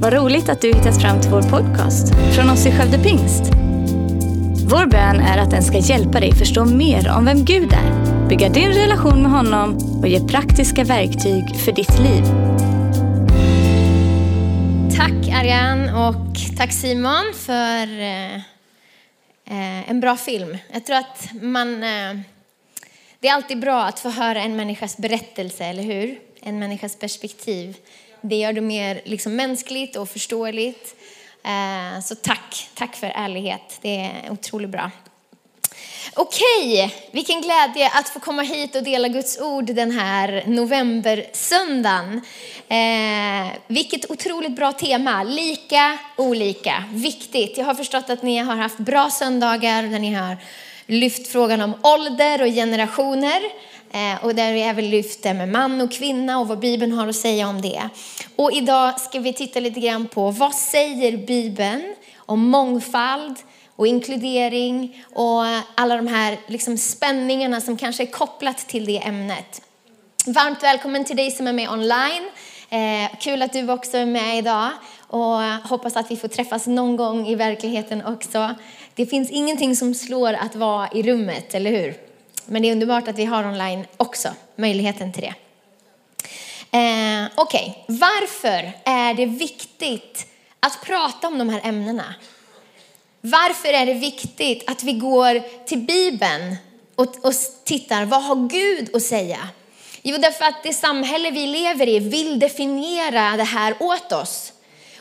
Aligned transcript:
Vad 0.00 0.12
roligt 0.12 0.48
att 0.48 0.60
du 0.60 0.68
hittat 0.68 1.02
fram 1.02 1.20
till 1.20 1.30
vår 1.30 1.42
podcast 1.42 2.14
från 2.34 2.50
oss 2.50 2.66
i 2.66 2.72
Skövde 2.72 2.98
Pingst. 2.98 3.42
Vår 4.70 4.86
bön 4.86 5.20
är 5.20 5.38
att 5.38 5.50
den 5.50 5.62
ska 5.62 5.78
hjälpa 5.78 6.20
dig 6.20 6.34
förstå 6.34 6.64
mer 6.64 7.10
om 7.16 7.24
vem 7.24 7.44
Gud 7.44 7.72
är, 7.72 8.28
bygga 8.28 8.48
din 8.48 8.72
relation 8.72 9.22
med 9.22 9.30
honom 9.30 9.78
och 10.00 10.08
ge 10.08 10.20
praktiska 10.20 10.84
verktyg 10.84 11.56
för 11.56 11.72
ditt 11.72 11.98
liv. 11.98 12.24
Tack 14.96 15.40
Ariane 15.40 16.08
och 16.08 16.56
tack 16.56 16.72
Simon 16.72 17.34
för 17.34 18.00
eh, 18.00 18.34
eh, 18.34 19.90
en 19.90 20.00
bra 20.00 20.16
film. 20.16 20.58
Jag 20.72 20.86
tror 20.86 20.96
att 20.96 21.28
man... 21.42 21.82
Eh, 21.82 22.20
det 23.20 23.28
är 23.28 23.34
alltid 23.34 23.60
bra 23.60 23.84
att 23.84 23.98
få 23.98 24.10
höra 24.10 24.42
en 24.42 24.56
människas 24.56 24.96
berättelse, 24.96 25.64
eller 25.64 25.82
hur? 25.82 26.18
En 26.40 26.58
människas 26.58 26.96
perspektiv. 26.96 27.76
Det 28.20 28.36
gör 28.36 28.52
det 28.52 28.60
mer 28.60 29.00
liksom, 29.04 29.36
mänskligt 29.36 29.96
och 29.96 30.08
förståeligt. 30.08 30.94
Eh, 31.44 32.00
så 32.02 32.14
tack, 32.14 32.68
tack 32.74 32.96
för 32.96 33.06
ärlighet. 33.06 33.78
Det 33.82 33.96
är 33.96 34.32
otroligt 34.32 34.70
bra. 34.70 34.90
Okej, 36.14 36.94
vilken 37.12 37.40
glädje 37.40 37.90
att 37.94 38.08
få 38.08 38.20
komma 38.20 38.42
hit 38.42 38.76
och 38.76 38.82
dela 38.82 39.08
Guds 39.08 39.40
ord 39.40 39.64
den 39.64 39.90
här 39.90 40.42
novembersöndagen. 40.46 42.20
Eh, 42.68 43.52
vilket 43.66 44.10
otroligt 44.10 44.56
bra 44.56 44.72
tema, 44.72 45.22
lika, 45.22 45.98
olika, 46.16 46.84
viktigt. 46.92 47.58
Jag 47.58 47.64
har 47.64 47.74
förstått 47.74 48.10
att 48.10 48.22
ni 48.22 48.38
har 48.38 48.56
haft 48.56 48.78
bra 48.78 49.10
söndagar 49.10 49.82
där 49.82 49.98
ni 49.98 50.14
har 50.14 50.36
lyft 50.86 51.28
frågan 51.28 51.60
om 51.60 51.74
ålder 51.82 52.42
och 52.42 52.48
generationer. 52.48 53.40
Eh, 53.92 54.24
och 54.24 54.34
där 54.34 54.52
vi 54.52 54.62
även 54.62 54.90
lyfter 54.90 55.34
med 55.34 55.48
man 55.48 55.80
och 55.80 55.92
kvinna 55.92 56.38
och 56.38 56.48
vad 56.48 56.58
Bibeln 56.58 56.92
har 56.92 57.06
att 57.06 57.16
säga 57.16 57.48
om 57.48 57.60
det. 57.60 57.88
Och 58.36 58.52
idag 58.52 59.00
ska 59.00 59.20
vi 59.20 59.32
titta 59.32 59.60
lite 59.60 59.80
grann 59.80 60.08
på 60.08 60.30
vad 60.30 60.54
säger 60.54 61.16
Bibeln 61.16 61.94
om 62.16 62.48
mångfald 62.48 63.36
och 63.76 63.86
inkludering 63.86 65.04
och 65.14 65.44
alla 65.74 65.96
de 65.96 66.06
här 66.06 66.38
liksom 66.46 66.78
spänningarna 66.78 67.60
som 67.60 67.76
kanske 67.76 68.02
är 68.02 68.06
kopplat 68.06 68.58
till 68.58 68.84
det 68.84 68.98
ämnet. 68.98 69.62
Varmt 70.26 70.62
välkommen 70.62 71.04
till 71.04 71.16
dig 71.16 71.30
som 71.30 71.46
är 71.46 71.52
med 71.52 71.70
online. 71.70 72.30
Eh, 72.70 73.18
kul 73.20 73.42
att 73.42 73.52
du 73.52 73.70
också 73.70 73.96
är 73.96 74.06
med 74.06 74.38
idag 74.38 74.70
och 75.06 75.42
hoppas 75.68 75.96
att 75.96 76.10
vi 76.10 76.16
får 76.16 76.28
träffas 76.28 76.66
någon 76.66 76.96
gång 76.96 77.26
i 77.26 77.34
verkligheten 77.34 78.06
också. 78.06 78.54
Det 78.94 79.06
finns 79.06 79.30
ingenting 79.30 79.76
som 79.76 79.94
slår 79.94 80.32
att 80.32 80.56
vara 80.56 80.88
i 80.92 81.02
rummet, 81.02 81.54
eller 81.54 81.70
hur? 81.70 82.07
Men 82.48 82.62
det 82.62 82.68
är 82.68 82.72
underbart 82.72 83.08
att 83.08 83.18
vi 83.18 83.24
har 83.24 83.44
online 83.44 83.84
också, 83.96 84.28
möjligheten 84.56 85.12
till 85.12 85.22
det. 85.22 85.34
Eh, 86.70 87.28
Okej, 87.34 87.84
okay. 87.86 87.96
varför 87.98 88.72
är 88.84 89.14
det 89.14 89.26
viktigt 89.26 90.26
att 90.60 90.84
prata 90.84 91.26
om 91.26 91.38
de 91.38 91.48
här 91.48 91.60
ämnena? 91.64 92.14
Varför 93.20 93.68
är 93.68 93.86
det 93.86 93.94
viktigt 93.94 94.70
att 94.70 94.82
vi 94.82 94.92
går 94.92 95.64
till 95.66 95.78
Bibeln 95.78 96.56
och, 96.94 97.24
och 97.24 97.32
tittar, 97.64 98.04
vad 98.04 98.24
har 98.24 98.48
Gud 98.48 98.96
att 98.96 99.02
säga? 99.02 99.48
Jo, 100.02 100.16
därför 100.18 100.44
att 100.44 100.62
det 100.62 100.72
samhälle 100.72 101.30
vi 101.30 101.46
lever 101.46 101.88
i 101.88 101.98
vill 101.98 102.38
definiera 102.38 103.36
det 103.36 103.44
här 103.44 103.74
åt 103.80 104.12
oss. 104.12 104.52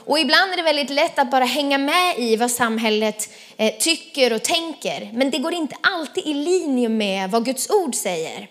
Och 0.08 0.20
ibland 0.20 0.52
är 0.52 0.58
det 0.58 0.64
väldigt 0.64 0.90
lätt 0.90 1.20
att 1.20 1.32
bara 1.32 1.46
hänga 1.46 1.78
med 1.78 2.20
i 2.20 2.36
vad 2.36 2.52
samhället 2.52 3.30
eh, 3.58 3.74
tycker 3.80 4.34
och 4.34 4.44
tänker. 4.44 5.10
Men 5.14 5.30
det 5.32 5.38
går 5.38 5.54
inte 5.54 5.76
alltid 5.82 6.26
i 6.26 6.34
linje 6.34 6.90
med 6.90 7.32
vad 7.32 7.46
Guds 7.46 7.70
ord 7.70 7.96
säger. 7.96 8.48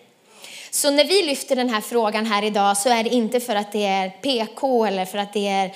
Så 0.71 0.91
när 0.91 1.05
vi 1.05 1.23
lyfter 1.23 1.57
den 1.57 1.69
här 1.71 1.81
frågan 1.81 2.27
här 2.27 2.43
idag 2.43 2.77
så 2.77 2.89
är 2.89 3.05
det 3.05 3.11
inte 3.11 3.41
för 3.41 3.57
att 3.57 3.73
det 3.73 3.87
är 3.87 4.11
PK 4.11 4.87
eller 4.87 5.05
för 5.05 5.19
att 5.19 5.33
det 5.33 5.49
är 5.49 5.75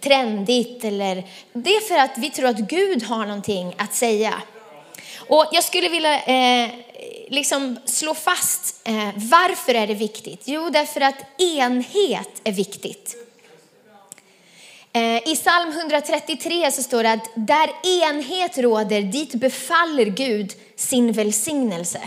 trendigt. 0.00 0.84
Eller, 0.84 1.24
det 1.52 1.70
är 1.70 1.80
för 1.80 1.96
att 1.96 2.18
vi 2.18 2.30
tror 2.30 2.46
att 2.46 2.58
Gud 2.58 3.02
har 3.02 3.26
någonting 3.26 3.74
att 3.78 3.94
säga. 3.94 4.34
Och 5.16 5.46
jag 5.52 5.64
skulle 5.64 5.88
vilja 5.88 6.22
eh, 6.22 6.70
liksom 7.28 7.78
slå 7.84 8.14
fast 8.14 8.88
eh, 8.88 9.10
varför 9.14 9.74
är 9.74 9.86
det 9.86 9.94
viktigt? 9.94 10.42
Jo, 10.44 10.70
därför 10.70 11.00
att 11.00 11.40
enhet 11.40 12.40
är 12.44 12.52
viktigt. 12.52 13.27
Eh, 14.92 15.28
I 15.28 15.36
psalm 15.36 15.72
133 15.72 16.70
så 16.72 16.82
står 16.82 17.02
det 17.02 17.12
att 17.12 17.30
där 17.34 17.70
enhet 18.02 18.58
råder, 18.58 19.02
dit 19.02 19.34
befaller 19.34 20.04
Gud 20.04 20.52
sin 20.76 21.12
välsignelse. 21.12 22.00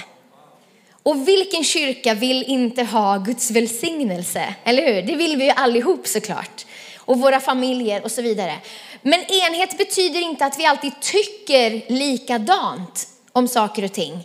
Och 1.04 1.28
vilken 1.28 1.64
kyrka 1.64 2.14
vill 2.14 2.44
inte 2.44 2.84
ha 2.84 3.18
Guds 3.18 3.52
välsignelse? 3.52 4.56
Eller 4.64 4.94
hur? 4.94 5.02
Det 5.02 5.16
vill 5.16 5.38
vi 5.38 5.46
ju 5.46 5.52
allihop 5.52 6.08
såklart. 6.08 6.66
Och 6.98 7.20
våra 7.20 7.40
familjer 7.40 8.04
och 8.04 8.12
så 8.12 8.22
vidare. 8.22 8.54
Men 9.02 9.20
enhet 9.20 9.78
betyder 9.78 10.20
inte 10.20 10.46
att 10.46 10.60
vi 10.60 10.66
alltid 10.66 10.92
tycker 11.02 11.92
likadant 11.94 13.08
om 13.32 13.48
saker 13.48 13.84
och 13.84 13.94
ting. 13.94 14.24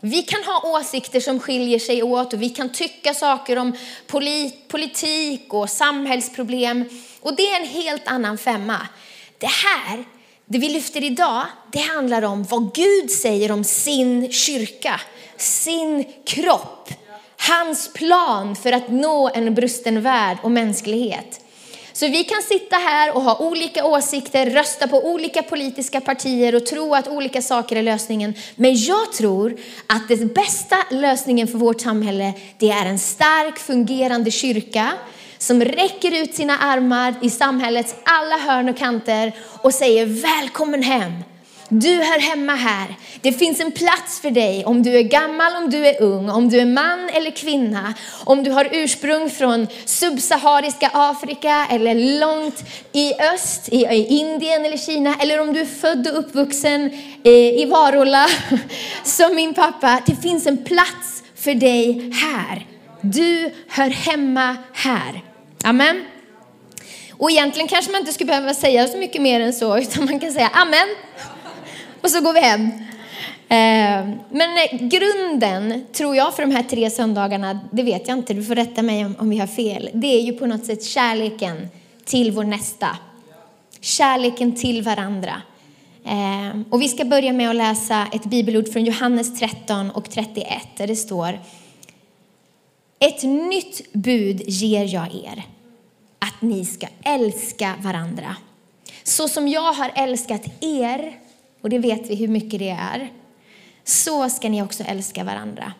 Vi 0.00 0.22
kan 0.22 0.44
ha 0.44 0.78
åsikter 0.78 1.20
som 1.20 1.40
skiljer 1.40 1.78
sig 1.78 2.02
åt 2.02 2.32
och 2.32 2.42
vi 2.42 2.48
kan 2.50 2.72
tycka 2.72 3.14
saker 3.14 3.58
om 3.58 3.76
politik 4.68 5.54
och 5.54 5.70
samhällsproblem. 5.70 6.84
Och 7.24 7.36
det 7.36 7.50
är 7.50 7.60
en 7.60 7.66
helt 7.66 8.08
annan 8.08 8.38
femma. 8.38 8.88
Det 9.38 9.46
här, 9.46 10.04
det 10.46 10.58
vi 10.58 10.68
lyfter 10.68 11.04
idag, 11.04 11.46
det 11.72 11.78
handlar 11.78 12.22
om 12.22 12.44
vad 12.44 12.74
Gud 12.74 13.10
säger 13.10 13.52
om 13.52 13.64
sin 13.64 14.32
kyrka, 14.32 15.00
sin 15.36 16.04
kropp, 16.26 16.88
hans 17.36 17.92
plan 17.92 18.56
för 18.56 18.72
att 18.72 18.88
nå 18.88 19.30
en 19.34 19.54
brusten 19.54 20.02
värld 20.02 20.38
och 20.42 20.50
mänsklighet. 20.50 21.40
Så 21.92 22.06
vi 22.08 22.24
kan 22.24 22.42
sitta 22.42 22.76
här 22.76 23.16
och 23.16 23.22
ha 23.22 23.38
olika 23.38 23.86
åsikter, 23.86 24.50
rösta 24.50 24.88
på 24.88 25.04
olika 25.04 25.42
politiska 25.42 26.00
partier 26.00 26.54
och 26.54 26.66
tro 26.66 26.94
att 26.94 27.08
olika 27.08 27.42
saker 27.42 27.76
är 27.76 27.82
lösningen. 27.82 28.34
Men 28.56 28.74
jag 28.76 29.12
tror 29.12 29.56
att 29.86 30.08
den 30.08 30.28
bästa 30.28 30.76
lösningen 30.90 31.48
för 31.48 31.58
vårt 31.58 31.80
samhälle, 31.80 32.32
det 32.58 32.70
är 32.70 32.86
en 32.86 32.98
stark 32.98 33.58
fungerande 33.58 34.30
kyrka 34.30 34.92
som 35.38 35.64
räcker 35.64 36.22
ut 36.22 36.34
sina 36.34 36.58
armar 36.58 37.14
i 37.22 37.30
samhällets 37.30 37.94
alla 38.04 38.36
hörn 38.36 38.68
och 38.68 38.76
kanter 38.76 39.32
och 39.62 39.74
säger 39.74 40.06
välkommen 40.06 40.82
hem. 40.82 41.12
Du 41.68 41.96
hör 41.96 42.20
hemma 42.20 42.54
här. 42.54 42.94
Det 43.20 43.32
finns 43.32 43.60
en 43.60 43.72
plats 43.72 44.20
för 44.20 44.30
dig 44.30 44.64
om 44.64 44.82
du 44.82 44.98
är 44.98 45.02
gammal, 45.02 45.56
om 45.56 45.70
du 45.70 45.86
är 45.86 46.02
ung, 46.02 46.30
om 46.30 46.48
du 46.48 46.60
är 46.60 46.66
man 46.66 47.08
eller 47.08 47.30
kvinna, 47.30 47.94
om 48.24 48.44
du 48.44 48.50
har 48.50 48.68
ursprung 48.72 49.30
från 49.30 49.66
subsahariska 49.84 50.90
Afrika 50.92 51.66
eller 51.70 52.20
långt 52.20 52.64
i 52.92 53.14
öst, 53.14 53.68
i 53.68 54.06
Indien 54.08 54.64
eller 54.64 54.76
Kina, 54.76 55.14
eller 55.20 55.40
om 55.40 55.52
du 55.52 55.60
är 55.60 55.64
född 55.64 56.08
och 56.08 56.18
uppvuxen 56.18 56.90
i 57.24 57.64
Varola 57.64 58.26
som 59.04 59.34
min 59.34 59.54
pappa. 59.54 60.00
Det 60.06 60.16
finns 60.16 60.46
en 60.46 60.64
plats 60.64 61.22
för 61.34 61.54
dig 61.54 62.12
här. 62.14 62.73
Du 63.04 63.50
hör 63.68 63.90
hemma 63.90 64.56
här. 64.72 65.22
Amen. 65.64 66.04
Och 67.12 67.30
egentligen 67.30 67.68
kanske 67.68 67.92
man 67.92 68.00
inte 68.00 68.12
skulle 68.12 68.28
behöva 68.28 68.54
säga 68.54 68.88
så 68.88 68.98
mycket 68.98 69.22
mer 69.22 69.40
än 69.40 69.52
så, 69.52 69.78
utan 69.78 70.04
man 70.04 70.20
kan 70.20 70.32
säga 70.32 70.48
amen. 70.48 70.88
Och 72.00 72.10
så 72.10 72.20
går 72.20 72.32
vi 72.32 72.40
hem. 72.40 72.70
Ehm, 73.48 74.12
men 74.30 74.50
eh, 74.56 74.88
grunden, 74.88 75.86
tror 75.92 76.16
jag, 76.16 76.34
för 76.36 76.42
de 76.42 76.50
här 76.50 76.62
tre 76.62 76.90
söndagarna, 76.90 77.60
det 77.72 77.82
vet 77.82 78.08
jag 78.08 78.18
inte, 78.18 78.34
du 78.34 78.44
får 78.44 78.54
rätta 78.54 78.82
mig 78.82 79.06
om 79.18 79.30
vi 79.30 79.38
har 79.38 79.46
fel. 79.46 79.90
Det 79.92 80.06
är 80.06 80.20
ju 80.20 80.32
på 80.32 80.46
något 80.46 80.64
sätt 80.64 80.84
kärleken 80.84 81.68
till 82.04 82.30
vår 82.30 82.44
nästa. 82.44 82.88
Kärleken 83.80 84.56
till 84.56 84.82
varandra. 84.82 85.42
Ehm, 86.06 86.64
och 86.70 86.82
vi 86.82 86.88
ska 86.88 87.04
börja 87.04 87.32
med 87.32 87.50
att 87.50 87.56
läsa 87.56 88.06
ett 88.12 88.24
bibelord 88.24 88.72
från 88.72 88.84
Johannes 88.84 89.38
13 89.38 89.90
och 89.90 90.10
31 90.10 90.48
där 90.76 90.86
det 90.86 90.96
står 90.96 91.38
ett 92.98 93.22
nytt 93.22 93.92
bud 93.92 94.42
ger 94.46 94.94
jag 94.94 95.14
er 95.14 95.44
att 96.18 96.42
ni 96.42 96.64
ska 96.64 96.86
älska 97.04 97.74
varandra. 97.82 98.36
Så 99.02 99.28
som 99.28 99.48
jag 99.48 99.72
har 99.72 99.92
älskat 99.94 100.42
er, 100.60 101.20
och 101.60 101.70
det 101.70 101.78
vet 101.78 102.10
vi 102.10 102.14
hur 102.14 102.28
mycket 102.28 102.58
det 102.58 102.70
är, 102.70 103.12
så 103.84 104.28
ska 104.28 104.48
ni 104.48 104.62
också 104.62 104.82
älska 104.82 105.24
varandra. 105.24 105.72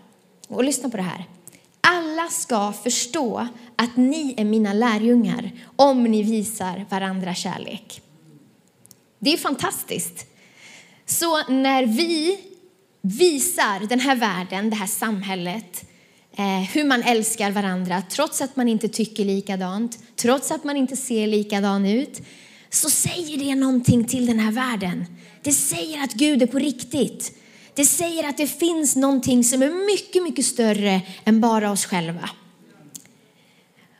Och 0.48 0.64
lyssna 0.64 0.90
på 0.90 0.96
det 0.96 1.02
här. 1.02 1.24
Alla 1.80 2.28
ska 2.28 2.72
förstå 2.72 3.48
att 3.76 3.96
ni 3.96 4.34
är 4.36 4.44
mina 4.44 4.72
lärjungar 4.72 5.50
om 5.76 6.04
ni 6.04 6.22
visar 6.22 6.84
varandra 6.90 7.34
kärlek. 7.34 8.02
Det 9.18 9.32
är 9.32 9.36
fantastiskt. 9.36 10.26
Så 11.06 11.48
när 11.48 11.86
vi 11.86 12.38
visar 13.00 13.86
den 13.88 14.00
här 14.00 14.16
världen, 14.16 14.70
det 14.70 14.76
här 14.76 14.86
samhället, 14.86 15.84
Eh, 16.36 16.60
hur 16.72 16.84
man 16.84 17.02
älskar 17.02 17.50
varandra 17.50 18.02
trots 18.10 18.40
att 18.40 18.56
man 18.56 18.68
inte 18.68 18.88
tycker 18.88 19.24
likadant, 19.24 19.98
trots 20.16 20.50
att 20.50 20.64
man 20.64 20.76
inte 20.76 20.96
ser 20.96 21.26
likadan 21.26 21.86
ut, 21.86 22.20
så 22.70 22.90
säger 22.90 23.38
det 23.38 23.54
någonting 23.54 24.04
till 24.04 24.26
den 24.26 24.38
här 24.38 24.52
världen. 24.52 25.06
Det 25.42 25.52
säger 25.52 26.04
att 26.04 26.12
Gud 26.12 26.42
är 26.42 26.46
på 26.46 26.58
riktigt. 26.58 27.38
Det 27.74 27.84
säger 27.84 28.28
att 28.28 28.36
det 28.36 28.46
finns 28.46 28.96
någonting 28.96 29.44
som 29.44 29.62
är 29.62 29.86
mycket, 29.86 30.22
mycket 30.22 30.46
större 30.46 31.00
än 31.24 31.40
bara 31.40 31.70
oss 31.70 31.84
själva. 31.84 32.30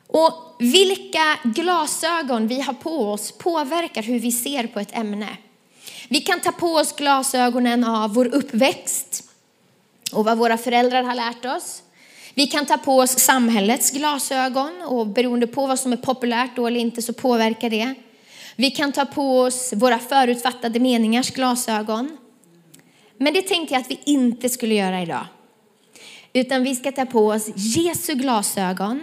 Och 0.06 0.56
vilka 0.58 1.38
glasögon 1.44 2.48
vi 2.48 2.60
har 2.60 2.74
på 2.74 3.12
oss 3.12 3.32
påverkar 3.32 4.02
hur 4.02 4.18
vi 4.18 4.32
ser 4.32 4.66
på 4.66 4.80
ett 4.80 4.96
ämne. 4.96 5.28
Vi 6.08 6.20
kan 6.20 6.40
ta 6.40 6.52
på 6.52 6.66
oss 6.66 6.96
glasögonen 6.96 7.84
av 7.84 8.14
vår 8.14 8.34
uppväxt 8.34 9.24
och 10.12 10.24
vad 10.24 10.38
våra 10.38 10.58
föräldrar 10.58 11.02
har 11.02 11.14
lärt 11.14 11.44
oss. 11.44 11.83
Vi 12.34 12.46
kan 12.46 12.66
ta 12.66 12.78
på 12.78 12.98
oss 12.98 13.18
samhällets 13.18 13.90
glasögon 13.90 14.82
och 14.82 15.06
beroende 15.06 15.46
på 15.46 15.66
vad 15.66 15.80
som 15.80 15.92
är 15.92 15.96
populärt 15.96 16.56
då 16.56 16.66
eller 16.66 16.80
inte 16.80 17.02
så 17.02 17.12
påverkar 17.12 17.70
det. 17.70 17.94
Vi 18.56 18.70
kan 18.70 18.92
ta 18.92 19.04
på 19.04 19.40
oss 19.40 19.72
våra 19.72 19.98
förutfattade 19.98 20.80
meningars 20.80 21.30
glasögon. 21.30 22.16
Men 23.18 23.34
det 23.34 23.42
tänkte 23.42 23.74
jag 23.74 23.80
att 23.80 23.90
vi 23.90 24.00
inte 24.04 24.48
skulle 24.48 24.74
göra 24.74 25.02
idag. 25.02 25.26
Utan 26.32 26.64
vi 26.64 26.74
ska 26.74 26.92
ta 26.92 27.06
på 27.06 27.26
oss 27.26 27.48
Jesu 27.56 28.14
glasögon. 28.14 29.00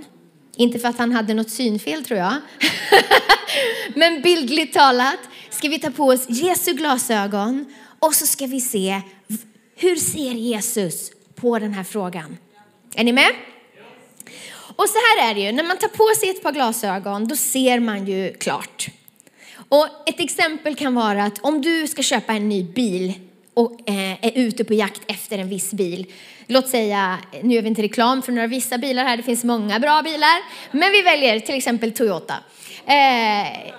Inte 0.56 0.80
för 0.80 0.88
att 0.88 0.98
han 0.98 1.12
hade 1.12 1.34
något 1.34 1.50
synfel 1.50 2.06
tror 2.06 2.20
jag. 2.20 2.34
Men 3.96 4.22
bildligt 4.22 4.74
talat 4.74 5.20
ska 5.50 5.70
vi 5.70 5.80
ta 5.80 5.92
på 5.92 6.06
oss 6.06 6.30
Jesu 6.30 6.74
glasögon 6.74 7.74
och 8.00 8.16
så 8.16 8.28
ska 8.28 8.46
vi 8.46 8.62
se 8.62 9.02
hur 9.76 9.96
ser 9.96 10.32
Jesus 10.32 11.12
på 11.36 11.60
den 11.60 11.74
här 11.74 11.84
frågan. 11.84 12.38
Är 12.96 13.04
ni 13.04 13.12
med? 13.12 13.32
Och 14.76 14.90
så 14.90 14.98
här 14.98 15.30
är 15.30 15.36
det 15.36 15.42
ju, 15.42 15.52
när 15.52 15.64
man 15.64 15.78
tar 15.78 15.88
på 15.88 16.20
sig 16.20 16.30
ett 16.30 16.44
par 16.44 16.52
glasögon 16.52 17.28
då 17.28 17.36
ser 17.36 17.80
man 17.80 18.08
ju 18.08 18.34
klart. 18.34 18.88
Och 19.70 19.88
ett 20.06 20.20
exempel 20.20 20.76
kan 20.76 20.96
vara 20.96 21.24
att 21.24 21.40
om 21.42 21.62
du 21.62 21.88
ska 21.88 22.02
köpa 22.02 22.34
en 22.34 22.50
ny 22.50 22.64
bil 22.64 23.14
och 23.54 23.90
eh, 23.90 24.26
är 24.26 24.32
ute 24.36 24.64
på 24.64 24.74
jakt 24.74 25.02
efter 25.08 25.38
en 25.38 25.50
viss 25.50 25.72
bil. 25.72 26.06
Låt 26.48 26.70
säga, 26.70 27.18
nu 27.42 27.56
gör 27.56 27.62
vi 27.62 27.68
inte 27.68 27.82
reklam 27.82 28.22
för 28.22 28.32
några 28.32 28.48
vissa 28.48 28.78
bilar 28.78 29.04
här, 29.04 29.18
det 29.18 29.24
finns 29.24 29.44
många 29.44 29.80
bra 29.80 30.02
bilar. 30.02 30.42
Men 30.72 30.92
vi 30.92 31.02
väljer 31.02 31.40
till 31.40 31.56
exempel 31.56 31.92
Toyota. 31.92 32.36
Eh, 32.86 33.72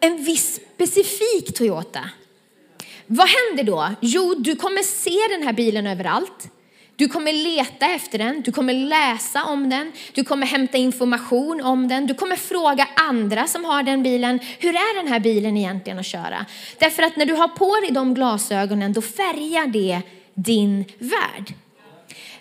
en 0.00 0.24
viss 0.24 0.60
specifik 0.74 1.54
Toyota. 1.54 2.10
Vad 3.06 3.28
händer 3.28 3.64
då? 3.64 3.94
Jo, 4.00 4.34
du 4.38 4.56
kommer 4.56 4.82
se 4.82 5.34
den 5.36 5.42
här 5.42 5.52
bilen 5.52 5.86
överallt. 5.86 6.48
Du 6.98 7.08
kommer 7.08 7.32
leta 7.32 7.86
efter 7.86 8.18
den, 8.18 8.42
du 8.42 8.52
kommer 8.52 8.74
läsa 8.74 9.44
om 9.44 9.68
den, 9.70 9.92
du 10.12 10.24
kommer 10.24 10.46
hämta 10.46 10.78
information 10.78 11.60
om 11.60 11.88
den, 11.88 12.06
du 12.06 12.14
kommer 12.14 12.36
fråga 12.36 12.88
andra 12.96 13.46
som 13.46 13.64
har 13.64 13.82
den 13.82 14.02
bilen, 14.02 14.40
hur 14.58 14.74
är 14.74 14.96
den 15.02 15.12
här 15.12 15.20
bilen 15.20 15.56
egentligen 15.56 15.98
att 15.98 16.06
köra? 16.06 16.46
Därför 16.78 17.02
att 17.02 17.16
när 17.16 17.26
du 17.26 17.34
har 17.34 17.48
på 17.48 17.80
dig 17.80 17.90
de 17.90 18.14
glasögonen 18.14 18.92
då 18.92 19.02
färgar 19.02 19.66
det 19.66 20.00
din 20.34 20.84
värld. 20.98 21.54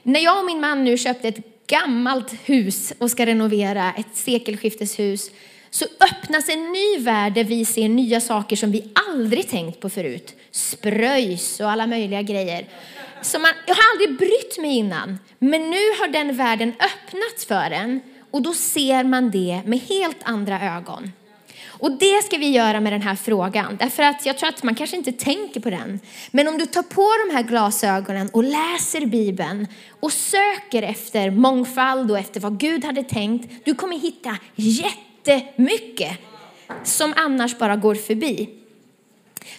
När 0.04 0.20
jag 0.20 0.40
och 0.40 0.46
min 0.46 0.60
man 0.60 0.84
nu 0.84 0.98
köpte 0.98 1.28
ett 1.28 1.68
gammalt 1.68 2.34
hus 2.46 2.94
och 2.98 3.12
ska 3.12 3.26
renovera 3.26 3.94
ett 3.98 4.16
sekelskifteshus 4.16 5.32
så 5.70 5.86
öppnas 6.00 6.50
en 6.50 6.72
ny 6.72 6.98
värld 7.00 7.34
där 7.34 7.44
vi 7.44 7.66
ser 7.66 7.90
nya 7.90 8.22
saker 8.22 8.56
som 8.56 8.72
vi 8.72 8.92
aldrig 9.10 9.50
tänkt 9.50 9.80
på 9.80 9.90
förut. 9.90 10.36
Spröjs 10.52 11.60
och 11.60 11.72
alla 11.72 11.88
möjliga 11.88 12.22
grejer 12.22 12.66
som 13.22 13.42
man, 13.42 13.52
jag 13.66 13.76
har 13.76 13.84
aldrig 13.94 14.18
brytt 14.18 14.58
mig 14.60 14.78
innan, 14.78 15.20
men 15.40 15.70
nu 15.70 15.78
har 16.00 16.08
den 16.08 16.36
världen 16.36 16.70
öppnats 16.70 17.46
för 17.46 17.72
en 17.72 18.02
och 18.32 18.42
då 18.42 18.54
ser 18.54 19.04
man 19.04 19.32
det 19.32 19.62
med 19.66 19.80
helt 19.80 20.18
andra 20.24 20.76
ögon. 20.78 21.12
Och 21.80 21.92
det 21.92 22.24
ska 22.26 22.38
vi 22.38 22.50
göra 22.50 22.80
med 22.80 22.94
den 22.94 23.02
här 23.02 23.16
frågan, 23.16 23.78
därför 23.80 24.04
att 24.04 24.26
jag 24.26 24.38
tror 24.38 24.50
att 24.50 24.64
man 24.64 24.76
kanske 24.76 24.96
inte 24.96 25.12
tänker 25.12 25.60
på 25.60 25.70
den. 25.70 26.00
Men 26.32 26.48
om 26.48 26.58
du 26.58 26.66
tar 26.66 26.84
på 26.84 27.14
de 27.28 27.36
här 27.36 27.44
glasögonen 27.44 28.30
och 28.34 28.44
läser 28.44 29.06
Bibeln 29.06 29.68
och 30.00 30.14
söker 30.14 30.84
efter 30.84 31.32
mångfald 31.32 32.12
och 32.12 32.20
efter 32.20 32.40
vad 32.40 32.60
Gud 32.60 32.86
hade 32.86 33.04
tänkt, 33.04 33.66
du 33.66 33.76
kommer 33.76 34.00
hitta 34.00 34.38
jättemycket 34.56 36.18
som 36.84 37.14
annars 37.16 37.58
bara 37.58 37.76
går 37.76 37.96
förbi. 37.96 38.50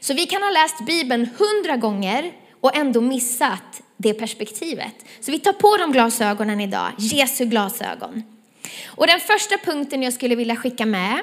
Så 0.00 0.14
vi 0.14 0.26
kan 0.26 0.42
ha 0.42 0.50
läst 0.50 0.86
Bibeln 0.86 1.28
hundra 1.38 1.76
gånger 1.76 2.32
och 2.60 2.76
ändå 2.76 3.00
missat 3.00 3.82
det 3.96 4.14
perspektivet. 4.14 4.94
Så 5.20 5.30
vi 5.30 5.38
tar 5.38 5.52
på 5.52 5.76
de 5.76 5.92
glasögonen 5.92 6.60
idag, 6.60 6.92
Jesu 6.98 7.44
glasögon. 7.44 8.22
Och 8.86 9.06
den 9.06 9.20
första 9.20 9.58
punkten 9.58 10.02
jag 10.02 10.12
skulle 10.12 10.34
vilja 10.34 10.56
skicka 10.56 10.86
med, 10.86 11.20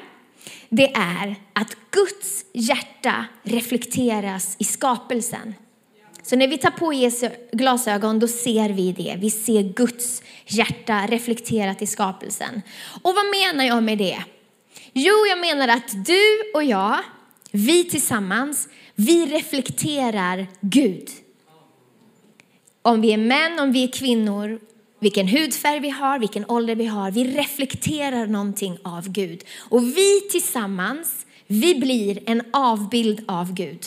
det 0.68 0.92
är 0.94 1.36
att 1.52 1.76
Guds 1.90 2.44
hjärta 2.52 3.24
reflekteras 3.42 4.56
i 4.58 4.64
skapelsen. 4.64 5.54
Så 6.22 6.36
när 6.36 6.48
vi 6.48 6.58
tar 6.58 6.70
på 6.70 6.92
Jesu 6.92 7.28
glasögon, 7.52 8.18
då 8.18 8.28
ser 8.28 8.68
vi 8.68 8.92
det. 8.92 9.16
Vi 9.18 9.30
ser 9.30 9.62
Guds 9.62 10.22
hjärta 10.46 11.06
reflekterat 11.06 11.82
i 11.82 11.86
skapelsen. 11.86 12.62
Och 13.02 13.14
vad 13.14 13.24
menar 13.26 13.64
jag 13.64 13.82
med 13.82 13.98
det? 13.98 14.18
Jo, 14.92 15.26
jag 15.28 15.38
menar 15.38 15.68
att 15.68 16.06
du 16.06 16.52
och 16.54 16.64
jag, 16.64 16.98
vi 17.50 17.84
tillsammans, 17.84 18.68
vi 18.94 19.26
reflekterar 19.26 20.46
Gud 20.60 21.08
om 22.86 23.00
vi 23.00 23.12
är 23.12 23.18
män, 23.18 23.58
om 23.58 23.72
vi 23.72 23.84
är 23.84 23.92
kvinnor, 23.92 24.60
vilken 25.00 25.28
hudfärg 25.28 25.80
vi 25.80 25.90
har, 25.90 26.18
vilken 26.18 26.50
ålder 26.50 26.74
vi 26.74 26.86
har. 26.86 27.10
Vi 27.10 27.24
reflekterar 27.24 28.26
någonting 28.26 28.78
av 28.82 29.08
Gud. 29.08 29.44
Och 29.58 29.82
vi 29.82 30.20
tillsammans, 30.30 31.26
vi 31.46 31.74
blir 31.74 32.22
en 32.26 32.42
avbild 32.52 33.24
av 33.28 33.54
Gud. 33.54 33.86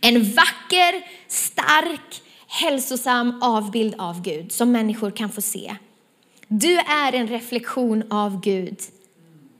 En 0.00 0.24
vacker, 0.24 1.06
stark, 1.28 2.22
hälsosam 2.46 3.42
avbild 3.42 3.94
av 3.98 4.22
Gud 4.22 4.52
som 4.52 4.72
människor 4.72 5.10
kan 5.10 5.30
få 5.30 5.40
se. 5.40 5.76
Du 6.48 6.76
är 6.76 7.12
en 7.12 7.28
reflektion 7.28 8.04
av 8.10 8.40
Gud. 8.40 8.78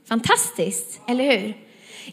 Fantastiskt, 0.08 1.00
eller 1.08 1.38
hur? 1.38 1.56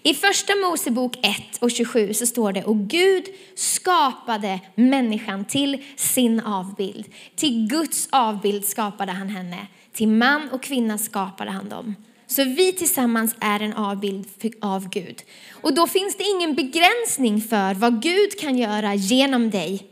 I 0.04 0.14
första 0.14 0.56
Mosebok 0.56 1.18
1 1.22 1.58
och 1.60 1.72
27 1.72 2.14
så 2.14 2.26
står 2.26 2.52
det, 2.52 2.64
och 2.64 2.78
Gud 2.78 3.24
skapade 3.56 4.60
människan 4.76 5.46
till 5.46 5.84
sin 5.96 6.40
avbild. 6.40 7.06
Till 7.36 7.68
Guds 7.68 8.08
avbild 8.12 8.66
skapade 8.66 9.12
han 9.12 9.30
henne. 9.30 9.68
Till 9.94 10.08
man 10.08 10.50
och 10.50 10.64
kvinna 10.64 10.98
skapade 10.98 11.52
han 11.52 11.70
dem. 11.70 11.96
Så 12.28 12.44
vi 12.44 12.74
tillsammans 12.74 13.36
är 13.40 13.60
en 13.60 13.74
avbild 13.74 14.28
av 14.62 14.90
Gud. 14.90 15.24
Och 15.52 15.74
då 15.74 15.88
finns 15.88 16.18
det 16.18 16.24
ingen 16.24 16.56
begränsning 16.56 17.42
för 17.42 17.74
vad 17.74 18.02
Gud 18.02 18.40
kan 18.40 18.58
göra 18.58 18.96
genom 18.96 19.50
dig. 19.50 19.88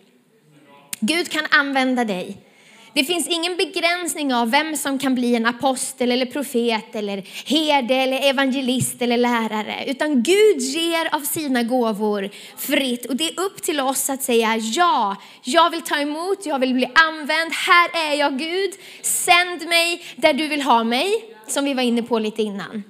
Gud 0.99 1.29
kan 1.29 1.45
använda 1.49 2.05
dig. 2.05 2.37
Det 2.97 3.03
finns 3.03 3.27
ingen 3.27 3.57
begränsning 3.57 4.33
av 4.33 4.51
vem 4.51 4.75
som 4.75 4.99
kan 4.99 5.15
bli 5.15 5.35
en 5.35 5.45
apostel 5.45 6.11
eller 6.11 6.25
profet 6.25 6.95
eller 6.95 7.23
herde 7.45 7.95
eller 7.95 8.29
evangelist 8.29 9.01
eller 9.01 9.17
lärare. 9.17 9.83
Utan 9.87 10.23
Gud 10.23 10.59
ger 10.59 11.15
av 11.15 11.19
sina 11.19 11.63
gåvor 11.63 12.29
fritt 12.57 13.05
och 13.05 13.15
det 13.15 13.29
är 13.29 13.39
upp 13.39 13.61
till 13.61 13.79
oss 13.79 14.09
att 14.09 14.23
säga 14.23 14.57
ja, 14.57 15.15
jag 15.43 15.69
vill 15.69 15.81
ta 15.81 15.97
emot, 15.97 16.45
jag 16.45 16.59
vill 16.59 16.73
bli 16.73 16.89
använd, 16.93 17.51
här 17.53 18.09
är 18.09 18.15
jag 18.15 18.39
Gud, 18.39 18.71
sänd 19.01 19.67
mig 19.67 20.01
där 20.15 20.33
du 20.33 20.47
vill 20.47 20.61
ha 20.61 20.83
mig, 20.83 21.11
som 21.47 21.65
vi 21.65 21.73
var 21.73 21.83
inne 21.83 22.03
på 22.03 22.19
lite 22.19 22.41
innan. 22.41 22.83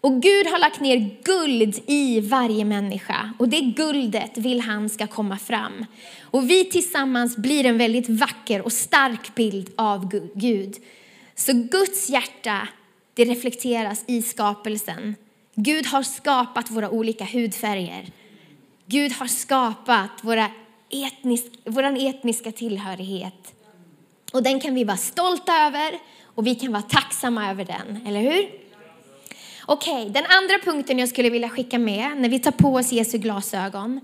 Och 0.00 0.22
Gud 0.22 0.46
har 0.46 0.58
lagt 0.58 0.80
ner 0.80 1.16
guld 1.24 1.80
i 1.86 2.20
varje 2.20 2.64
människa 2.64 3.32
och 3.38 3.48
det 3.48 3.60
guldet 3.60 4.38
vill 4.38 4.60
han 4.60 4.88
ska 4.88 5.06
komma 5.06 5.38
fram. 5.38 5.86
Och 6.22 6.50
vi 6.50 6.64
tillsammans 6.64 7.36
blir 7.36 7.66
en 7.66 7.78
väldigt 7.78 8.08
vacker 8.08 8.62
och 8.62 8.72
stark 8.72 9.34
bild 9.34 9.70
av 9.76 10.08
Gud. 10.34 10.76
Så 11.34 11.52
Guds 11.52 12.10
hjärta, 12.10 12.68
det 13.14 13.24
reflekteras 13.24 14.04
i 14.06 14.22
skapelsen. 14.22 15.14
Gud 15.54 15.86
har 15.86 16.02
skapat 16.02 16.70
våra 16.70 16.90
olika 16.90 17.24
hudfärger. 17.24 18.06
Gud 18.86 19.12
har 19.12 19.26
skapat 19.26 20.10
våra 20.22 20.50
etnisk, 20.90 21.46
vår 21.64 21.82
etniska 21.82 22.52
tillhörighet. 22.52 23.54
Och 24.32 24.42
den 24.42 24.60
kan 24.60 24.74
vi 24.74 24.84
vara 24.84 24.96
stolta 24.96 25.52
över 25.66 25.98
och 26.24 26.46
vi 26.46 26.54
kan 26.54 26.72
vara 26.72 26.82
tacksamma 26.82 27.50
över 27.50 27.64
den, 27.64 28.06
eller 28.06 28.20
hur? 28.20 28.59
Okej, 29.72 29.92
okay, 29.92 30.08
den 30.08 30.24
andra 30.28 30.58
punkten 30.64 30.98
jag 30.98 31.08
skulle 31.08 31.30
vilja 31.30 31.48
skicka 31.48 31.78
med 31.78 32.16
när 32.16 32.28
vi 32.28 32.38
tar 32.38 32.50
på 32.50 32.74
oss 32.74 32.92
Jesu 32.92 33.18
glasögon, 33.18 34.00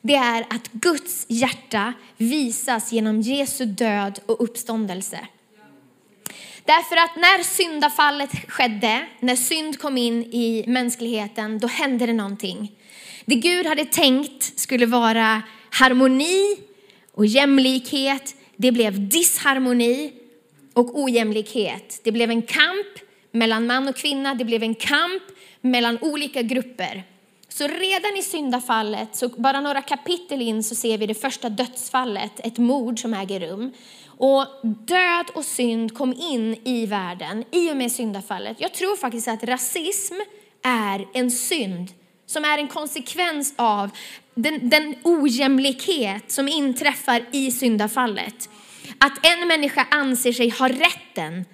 det 0.00 0.14
är 0.14 0.40
att 0.50 0.72
Guds 0.72 1.26
hjärta 1.28 1.92
visas 2.16 2.92
genom 2.92 3.20
Jesu 3.20 3.64
död 3.64 4.20
och 4.26 4.44
uppståndelse. 4.44 5.18
Därför 6.64 6.96
att 6.96 7.16
när 7.16 7.42
syndafallet 7.42 8.30
skedde, 8.48 9.06
när 9.20 9.36
synd 9.36 9.78
kom 9.78 9.98
in 9.98 10.22
i 10.24 10.64
mänskligheten, 10.66 11.58
då 11.58 11.66
hände 11.66 12.06
det 12.06 12.12
någonting. 12.12 12.72
Det 13.24 13.34
Gud 13.34 13.66
hade 13.66 13.84
tänkt 13.84 14.58
skulle 14.60 14.86
vara 14.86 15.42
harmoni 15.70 16.56
och 17.12 17.26
jämlikhet, 17.26 18.34
det 18.56 18.72
blev 18.72 19.08
disharmoni 19.08 20.12
och 20.72 21.02
ojämlikhet. 21.02 22.00
Det 22.04 22.12
blev 22.12 22.30
en 22.30 22.42
kamp 22.42 23.03
mellan 23.34 23.66
man 23.66 23.88
och 23.88 23.96
kvinna, 23.96 24.34
det 24.34 24.44
blev 24.44 24.62
en 24.62 24.74
kamp 24.74 25.22
mellan 25.60 25.98
olika 26.00 26.42
grupper. 26.42 27.04
Så 27.48 27.66
redan 27.68 28.16
i 28.18 28.22
syndafallet, 28.22 29.16
så 29.16 29.28
bara 29.28 29.60
några 29.60 29.82
kapitel 29.82 30.42
in 30.42 30.62
så 30.62 30.74
ser 30.74 30.98
vi 30.98 31.06
det 31.06 31.14
första 31.14 31.48
dödsfallet, 31.48 32.40
ett 32.46 32.58
mord 32.58 33.00
som 33.00 33.14
äger 33.14 33.40
rum. 33.40 33.72
Och 34.06 34.46
död 34.62 35.26
och 35.34 35.44
synd 35.44 35.94
kom 35.94 36.12
in 36.12 36.56
i 36.64 36.86
världen 36.86 37.44
i 37.50 37.72
och 37.72 37.76
med 37.76 37.92
syndafallet. 37.92 38.56
Jag 38.60 38.74
tror 38.74 38.96
faktiskt 38.96 39.28
att 39.28 39.44
rasism 39.44 40.14
är 40.62 41.06
en 41.14 41.30
synd 41.30 41.90
som 42.26 42.44
är 42.44 42.58
en 42.58 42.68
konsekvens 42.68 43.54
av 43.56 43.90
den, 44.34 44.68
den 44.68 44.94
ojämlikhet 45.02 46.30
som 46.30 46.48
inträffar 46.48 47.24
i 47.32 47.50
syndafallet. 47.50 48.48
Att 48.98 49.26
en 49.26 49.48
människa 49.48 49.86
anser 49.90 50.32
sig 50.32 50.48
ha 50.48 50.68
rätten 50.68 51.44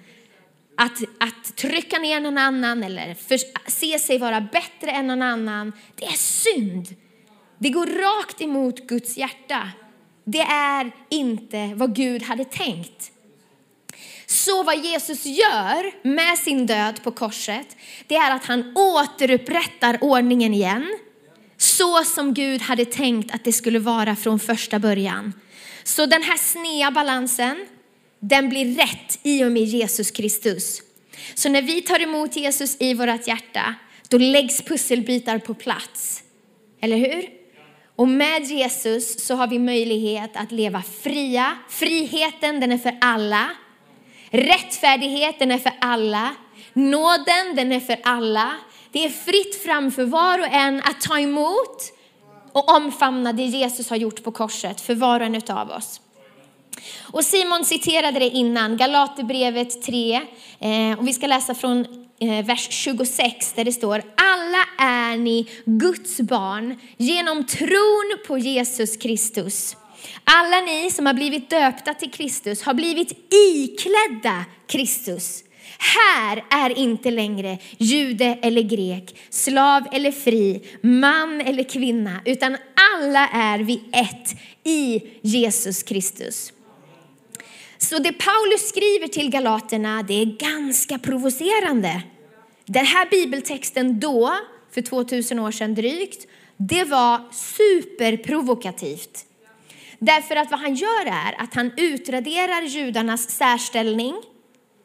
att, 0.81 1.01
att 1.19 1.55
trycka 1.55 1.99
ner 1.99 2.19
någon 2.19 2.37
annan 2.37 2.83
eller 2.83 3.13
för, 3.13 3.39
se 3.71 3.99
sig 3.99 4.17
vara 4.17 4.41
bättre 4.41 4.91
än 4.91 5.07
någon 5.07 5.21
annan, 5.21 5.73
det 5.95 6.05
är 6.05 6.17
synd. 6.17 6.87
Det 7.57 7.69
går 7.69 7.85
rakt 7.85 8.41
emot 8.41 8.87
Guds 8.87 9.17
hjärta. 9.17 9.69
Det 10.23 10.41
är 10.41 10.91
inte 11.09 11.71
vad 11.75 11.95
Gud 11.95 12.23
hade 12.23 12.45
tänkt. 12.45 13.11
Så 14.25 14.63
vad 14.63 14.77
Jesus 14.77 15.25
gör 15.25 16.07
med 16.07 16.37
sin 16.37 16.65
död 16.65 17.03
på 17.03 17.11
korset, 17.11 17.77
det 18.07 18.15
är 18.15 18.35
att 18.35 18.45
han 18.45 18.77
återupprättar 18.77 19.97
ordningen 20.01 20.53
igen. 20.53 20.97
Så 21.57 22.03
som 22.03 22.33
Gud 22.33 22.61
hade 22.61 22.85
tänkt 22.85 23.35
att 23.35 23.43
det 23.43 23.53
skulle 23.53 23.79
vara 23.79 24.15
från 24.15 24.39
första 24.39 24.79
början. 24.79 25.33
Så 25.83 26.05
den 26.05 26.23
här 26.23 26.37
snea 26.37 26.91
balansen, 26.91 27.65
den 28.21 28.49
blir 28.49 28.75
rätt 28.75 29.19
i 29.23 29.43
och 29.43 29.51
med 29.51 29.63
Jesus 29.63 30.11
Kristus. 30.11 30.81
Så 31.33 31.49
när 31.49 31.61
vi 31.61 31.81
tar 31.81 32.01
emot 32.01 32.35
Jesus 32.35 32.77
i 32.79 32.93
vårt 32.93 33.27
hjärta, 33.27 33.75
då 34.09 34.17
läggs 34.17 34.61
pusselbitar 34.61 35.39
på 35.39 35.53
plats. 35.53 36.23
Eller 36.81 36.97
hur? 36.97 37.29
Och 37.95 38.07
med 38.07 38.43
Jesus 38.43 39.25
så 39.25 39.35
har 39.35 39.47
vi 39.47 39.59
möjlighet 39.59 40.31
att 40.33 40.51
leva 40.51 40.81
fria. 40.81 41.57
Friheten 41.69 42.59
den 42.59 42.71
är 42.71 42.77
för 42.77 42.97
alla. 43.01 43.49
Rättfärdigheten 44.29 45.51
är 45.51 45.57
för 45.57 45.73
alla. 45.81 46.35
Nåden 46.73 47.55
den 47.55 47.71
är 47.71 47.79
för 47.79 47.97
alla. 48.03 48.51
Det 48.91 49.05
är 49.05 49.09
fritt 49.09 49.63
fram 49.63 49.91
för 49.91 50.05
var 50.05 50.39
och 50.39 50.53
en 50.53 50.79
att 50.79 51.01
ta 51.01 51.19
emot 51.19 51.93
och 52.51 52.75
omfamna 52.75 53.33
det 53.33 53.43
Jesus 53.43 53.89
har 53.89 53.97
gjort 53.97 54.23
på 54.23 54.31
korset 54.31 54.81
för 54.81 54.95
var 54.95 55.19
och 55.19 55.25
en 55.25 55.41
av 55.49 55.69
oss. 55.69 56.01
Och 57.01 57.25
Simon 57.25 57.65
citerade 57.65 58.19
det 58.19 58.29
innan, 58.29 58.77
Galaterbrevet 58.77 59.81
3. 59.81 60.21
Eh, 60.59 60.99
och 60.99 61.07
vi 61.07 61.13
ska 61.13 61.27
läsa 61.27 61.55
från 61.55 61.85
eh, 62.21 62.45
vers 62.45 62.67
26 62.71 63.53
där 63.53 63.63
det 63.63 63.71
står 63.71 64.03
Alla 64.15 64.87
är 64.87 65.17
ni 65.17 65.49
Guds 65.65 66.17
barn 66.21 66.79
genom 66.97 67.45
tron 67.45 68.17
på 68.27 68.37
Jesus 68.37 68.97
Kristus. 68.97 69.77
Alla 70.23 70.61
ni 70.61 70.91
som 70.91 71.05
har 71.05 71.13
blivit 71.13 71.49
döpta 71.49 71.93
till 71.93 72.11
Kristus 72.11 72.63
har 72.63 72.73
blivit 72.73 73.33
iklädda 73.33 74.45
Kristus. 74.67 75.43
Här 75.77 76.43
är 76.49 76.77
inte 76.77 77.11
längre 77.11 77.57
jude 77.77 78.37
eller 78.41 78.61
grek, 78.61 79.15
slav 79.29 79.83
eller 79.91 80.11
fri, 80.11 80.61
man 80.81 81.41
eller 81.41 81.63
kvinna, 81.63 82.21
utan 82.25 82.57
alla 82.95 83.27
är 83.27 83.59
vi 83.59 83.81
ett 83.93 84.35
i 84.63 85.01
Jesus 85.21 85.83
Kristus. 85.83 86.53
Så 87.81 87.99
det 87.99 88.13
Paulus 88.13 88.69
skriver 88.69 89.07
till 89.07 89.29
galaterna, 89.29 90.03
det 90.03 90.21
är 90.21 90.25
ganska 90.25 90.99
provocerande. 90.99 92.01
Den 92.65 92.85
här 92.85 93.09
bibeltexten 93.09 93.99
då, 93.99 94.35
för 94.73 94.81
2000 94.81 95.39
år 95.39 95.51
sedan 95.51 95.75
drygt, 95.75 96.27
det 96.57 96.83
var 96.83 97.21
superprovokativt. 97.31 99.25
Därför 99.99 100.35
att 100.35 100.51
vad 100.51 100.59
han 100.59 100.75
gör 100.75 101.05
är 101.05 101.41
att 101.41 101.53
han 101.53 101.71
utraderar 101.77 102.61
judarnas 102.61 103.29
särställning, 103.29 104.15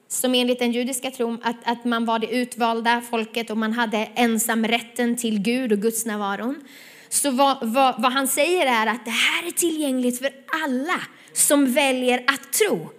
som 0.09 0.35
enligt 0.35 0.59
den 0.59 0.73
judiska 0.73 1.11
tron 1.11 1.41
att, 1.43 1.57
att 1.65 1.85
man 1.85 2.05
var 2.05 2.19
det 2.19 2.27
utvalda 2.27 3.03
folket 3.11 3.51
och 3.51 3.59
man 3.59 3.73
hade 3.73 4.09
ensamrätten 4.15 5.17
till 5.17 5.39
Gud 5.39 5.73
och 5.73 5.79
Guds 5.79 6.07
närvaron. 6.07 6.61
Så 7.09 7.31
vad, 7.31 7.59
vad, 7.63 8.03
vad 8.03 8.13
han 8.13 8.29
säger 8.29 8.67
är 8.67 8.87
att 8.87 9.05
det 9.05 9.11
här 9.11 9.47
är 9.47 9.51
tillgängligt 9.51 10.19
för 10.19 10.31
alla 10.65 11.01
som 11.37 11.73
väljer 11.73 12.25
att 12.27 12.53
tro. 12.53 12.91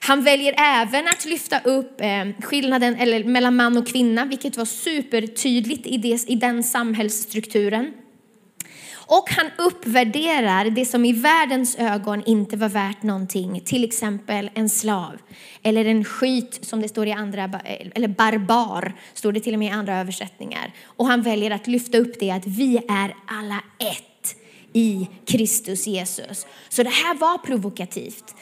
Han 0.00 0.24
väljer 0.24 0.54
även 0.58 1.08
att 1.08 1.24
lyfta 1.24 1.60
upp 1.60 2.00
eh, 2.00 2.42
skillnaden 2.42 2.96
eller, 2.96 3.24
mellan 3.24 3.56
man 3.56 3.76
och 3.76 3.86
kvinna, 3.86 4.24
vilket 4.24 4.56
var 4.56 4.64
supertydligt 4.64 5.86
i, 5.86 5.96
det, 5.96 6.24
i 6.28 6.34
den 6.34 6.62
samhällsstrukturen. 6.62 7.92
Och 8.92 9.30
han 9.30 9.50
uppvärderar 9.58 10.70
det 10.70 10.84
som 10.84 11.04
i 11.04 11.12
världens 11.12 11.76
ögon 11.78 12.22
inte 12.26 12.56
var 12.56 12.68
värt 12.68 13.02
någonting, 13.02 13.60
till 13.60 13.84
exempel 13.84 14.50
en 14.54 14.68
slav 14.68 15.18
eller 15.62 15.84
en 15.84 16.04
skit 16.04 16.58
som 16.62 16.82
det 16.82 16.88
står 16.88 17.06
i 17.06 17.12
andra, 17.12 17.44
eh, 17.44 17.88
eller 17.94 18.08
barbar, 18.08 18.92
står 19.14 19.32
det 19.32 19.40
till 19.40 19.52
och 19.52 19.58
med 19.58 19.68
i 19.68 19.72
andra 19.72 20.00
översättningar. 20.00 20.72
Och 20.84 21.06
han 21.06 21.22
väljer 21.22 21.50
att 21.50 21.66
lyfta 21.66 21.98
upp 21.98 22.20
det 22.20 22.30
att 22.30 22.46
vi 22.46 22.76
är 22.76 23.14
alla 23.26 23.62
ett 23.78 24.09
i 24.72 25.08
Kristus 25.26 25.86
Jesus. 25.86 26.46
Så 26.68 26.82
det 26.82 26.90
här 26.90 27.14
var 27.14 27.38
provokativt. 27.38 28.34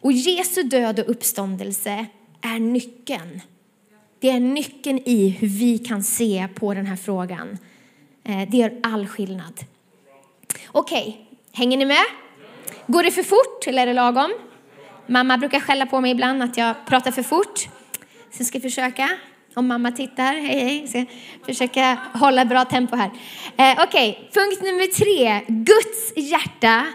Och 0.00 0.12
Jesu 0.12 0.62
död 0.62 1.00
och 1.00 1.10
uppståndelse 1.10 2.06
är 2.40 2.58
nyckeln. 2.58 3.40
Det 4.18 4.30
är 4.30 4.40
nyckeln 4.40 4.98
i 5.04 5.28
hur 5.28 5.48
vi 5.48 5.78
kan 5.78 6.02
se 6.02 6.48
på 6.54 6.74
den 6.74 6.86
här 6.86 6.96
frågan. 6.96 7.58
Eh, 8.24 8.48
det 8.50 8.56
gör 8.56 8.80
all 8.82 9.06
skillnad. 9.06 9.60
Okej, 10.66 11.02
okay. 11.02 11.38
hänger 11.52 11.76
ni 11.76 11.84
med? 11.84 12.04
Går 12.86 13.02
det 13.02 13.10
för 13.10 13.22
fort 13.22 13.66
eller 13.66 13.82
är 13.82 13.86
det 13.86 13.92
lagom? 13.92 14.32
Mamma 15.06 15.38
brukar 15.38 15.60
skälla 15.60 15.86
på 15.86 16.00
mig 16.00 16.10
ibland 16.10 16.42
att 16.42 16.56
jag 16.56 16.74
pratar 16.86 17.10
för 17.10 17.22
fort. 17.22 17.58
Så 18.30 18.38
jag 18.38 18.46
ska 18.46 18.60
försöka, 18.60 19.08
om 19.54 19.66
mamma 19.66 19.92
tittar, 19.92 20.32
hej 20.34 20.60
hej, 20.60 20.88
ska 20.88 21.04
försöka 21.46 21.98
hålla 22.14 22.44
bra 22.44 22.64
tempo 22.64 22.96
här. 22.96 23.10
Eh, 23.56 23.84
Okej, 23.84 24.10
okay. 24.10 24.14
punkt 24.32 24.62
nummer 24.62 24.86
tre. 24.86 25.40
Guds 25.48 26.30
hjärta 26.30 26.86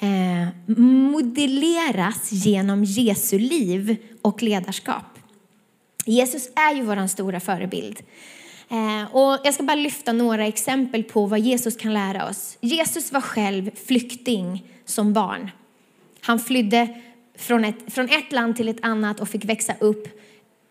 eh, 0.00 0.76
modelleras 0.76 2.32
genom 2.32 2.84
Jesu 2.84 3.38
liv 3.38 3.96
och 4.22 4.42
ledarskap. 4.42 5.18
Jesus 6.04 6.48
är 6.56 6.74
ju 6.74 6.82
vår 6.82 7.06
stora 7.06 7.40
förebild. 7.40 8.00
Eh, 8.68 9.16
och 9.16 9.40
jag 9.44 9.54
ska 9.54 9.62
bara 9.62 9.74
lyfta 9.74 10.12
några 10.12 10.46
exempel 10.46 11.04
på 11.04 11.26
vad 11.26 11.40
Jesus 11.40 11.76
kan 11.76 11.94
lära 11.94 12.28
oss. 12.28 12.58
Jesus 12.60 13.12
var 13.12 13.20
själv 13.20 13.70
flykting 13.86 14.64
som 14.84 15.12
barn. 15.12 15.50
Han 16.20 16.40
flydde 16.40 16.88
från 17.38 17.64
ett, 17.64 17.94
från 17.94 18.08
ett 18.08 18.32
land 18.32 18.56
till 18.56 18.68
ett 18.68 18.84
annat 18.84 19.20
och 19.20 19.28
fick 19.28 19.44
växa 19.44 19.74
upp 19.80 20.08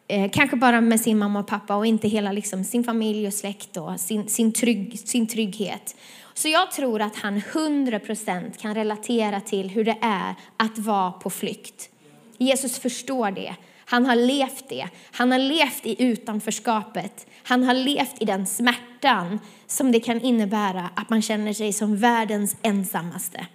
eh, 0.08 0.32
kanske 0.32 0.56
bara 0.56 0.82
med 0.82 1.02
sin 1.02 1.18
mamma 1.18 1.40
och 1.40 1.48
pappa 1.48 1.76
och 1.76 1.86
inte 1.86 2.08
hela 2.08 2.32
liksom, 2.32 2.64
sin 2.64 2.84
familj 2.84 3.28
och 3.28 3.34
släkt 3.34 3.78
och 3.78 4.00
sin, 4.00 4.30
sin, 4.30 4.52
trygg, 4.52 5.00
sin 5.00 5.28
trygghet. 5.28 5.96
Så 6.34 6.48
jag 6.48 6.72
tror 6.72 7.02
att 7.02 7.16
han 7.16 7.40
100% 7.40 8.58
kan 8.58 8.76
relatera 8.76 9.42
till 9.42 9.70
hur 9.70 9.84
det 9.84 9.98
är 10.02 10.36
att 10.58 10.78
vara 10.78 11.12
på 11.12 11.30
flykt. 11.30 11.90
Jesus 12.38 12.80
förstår 12.80 13.32
det. 13.32 13.56
Han 13.86 14.06
har 14.06 14.16
levt 14.16 14.70
det. 14.70 14.88
Han 15.12 15.32
har 15.32 15.40
levt 15.40 15.86
i 15.86 16.04
utanförskapet. 16.04 17.28
Han 17.44 17.64
har 17.64 17.74
levt 17.74 18.22
i 18.22 18.26
den 18.26 18.46
smärtan 18.46 19.40
som 19.68 19.92
det 19.92 20.00
kan 20.00 20.22
innebära 20.22 20.90
att 20.96 21.10
man 21.10 21.22
känner 21.22 21.54
sig 21.54 21.74
som 21.74 21.98
världens 21.98 22.58
ensammaste. 22.62 23.48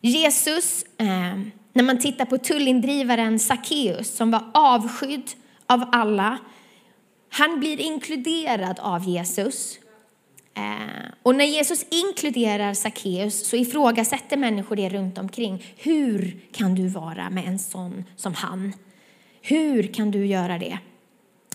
Jesus, 0.00 0.84
eh, 0.98 1.38
när 1.74 1.82
man 1.82 1.98
tittar 1.98 2.24
på 2.24 2.38
tullindrivaren 2.38 3.38
Sackeus 3.38 4.16
som 4.16 4.30
var 4.30 4.44
avskydd 4.54 5.30
av 5.66 5.88
alla, 5.92 6.38
han 7.28 7.60
blir 7.60 7.80
inkluderad 7.80 8.78
av 8.80 9.08
Jesus. 9.08 9.78
Eh, 10.56 11.12
och 11.22 11.34
när 11.34 11.44
Jesus 11.44 11.86
inkluderar 11.90 12.74
Sackeus 12.74 13.46
så 13.46 13.56
ifrågasätter 13.56 14.36
människor 14.36 14.76
det 14.76 14.88
runt 14.88 15.18
omkring. 15.18 15.64
Hur 15.76 16.40
kan 16.52 16.74
du 16.74 16.88
vara 16.88 17.30
med 17.30 17.44
en 17.46 17.58
sån 17.58 18.04
som 18.16 18.34
han? 18.34 18.72
Hur 19.42 19.82
kan 19.82 20.10
du 20.10 20.26
göra 20.26 20.58
det? 20.58 20.78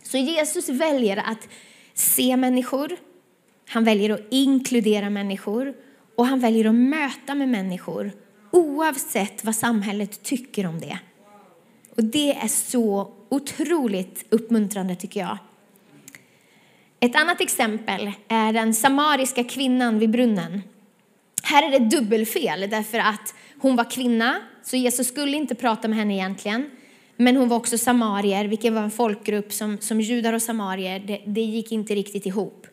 Så 0.04 0.18
Jesus 0.18 0.70
väljer 0.70 1.18
att 1.18 1.48
se 1.94 2.38
människor, 2.38 2.98
han 3.70 3.84
väljer 3.84 4.10
att 4.10 4.28
inkludera 4.32 5.10
människor 5.10 5.74
och 6.16 6.26
han 6.26 6.40
väljer 6.40 6.66
att 6.66 6.76
möta 6.76 7.36
med 7.36 7.50
människor 7.50 8.12
oavsett 8.52 9.46
vad 9.46 9.56
samhället 9.56 10.24
tycker 10.24 10.66
om 10.66 10.80
det. 10.80 11.00
Och 11.96 12.04
det 12.04 12.36
är 12.36 12.48
så 12.48 13.12
otroligt 13.30 14.26
uppmuntrande 14.30 14.96
tycker 14.96 15.20
jag. 15.20 15.38
Ett 17.00 17.16
annat 17.16 17.42
exempel 17.42 18.12
är 18.28 18.54
den 18.54 18.74
samariska 18.74 19.44
kvinnan 19.44 20.00
vid 20.00 20.10
brunnen. 20.10 20.62
Här 21.44 21.68
är 21.68 21.80
det 21.80 21.86
dubbelfel 21.86 22.70
därför 22.70 23.00
att 23.00 23.34
hon 23.60 23.76
var 23.76 23.92
kvinna, 23.92 24.36
så 24.64 24.78
Jesus 24.78 25.08
skulle 25.08 25.38
inte 25.38 25.56
prata 25.56 25.88
med 25.88 25.98
henne 25.98 26.14
egentligen. 26.14 26.70
Men 27.16 27.36
hon 27.36 27.50
var 27.50 27.58
också 27.58 27.78
samarier, 27.78 28.46
vilket 28.46 28.74
var 28.74 28.82
en 28.82 28.92
folkgrupp 28.92 29.54
som, 29.54 29.78
som 29.82 30.02
judar 30.02 30.34
och 30.34 30.42
samarier, 30.42 31.00
det, 31.00 31.22
det 31.26 31.42
gick 31.42 31.72
inte 31.72 31.96
riktigt 31.96 32.26
ihop. 32.26 32.68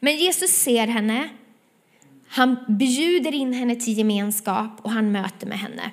Men 0.00 0.16
Jesus 0.16 0.50
ser 0.50 0.86
henne, 0.86 1.28
han 2.32 2.56
bjuder 2.68 3.34
in 3.34 3.52
henne 3.52 3.76
till 3.76 3.98
gemenskap 3.98 4.80
och 4.82 4.90
han 4.90 5.12
möter 5.12 5.46
med 5.46 5.58
henne. 5.58 5.90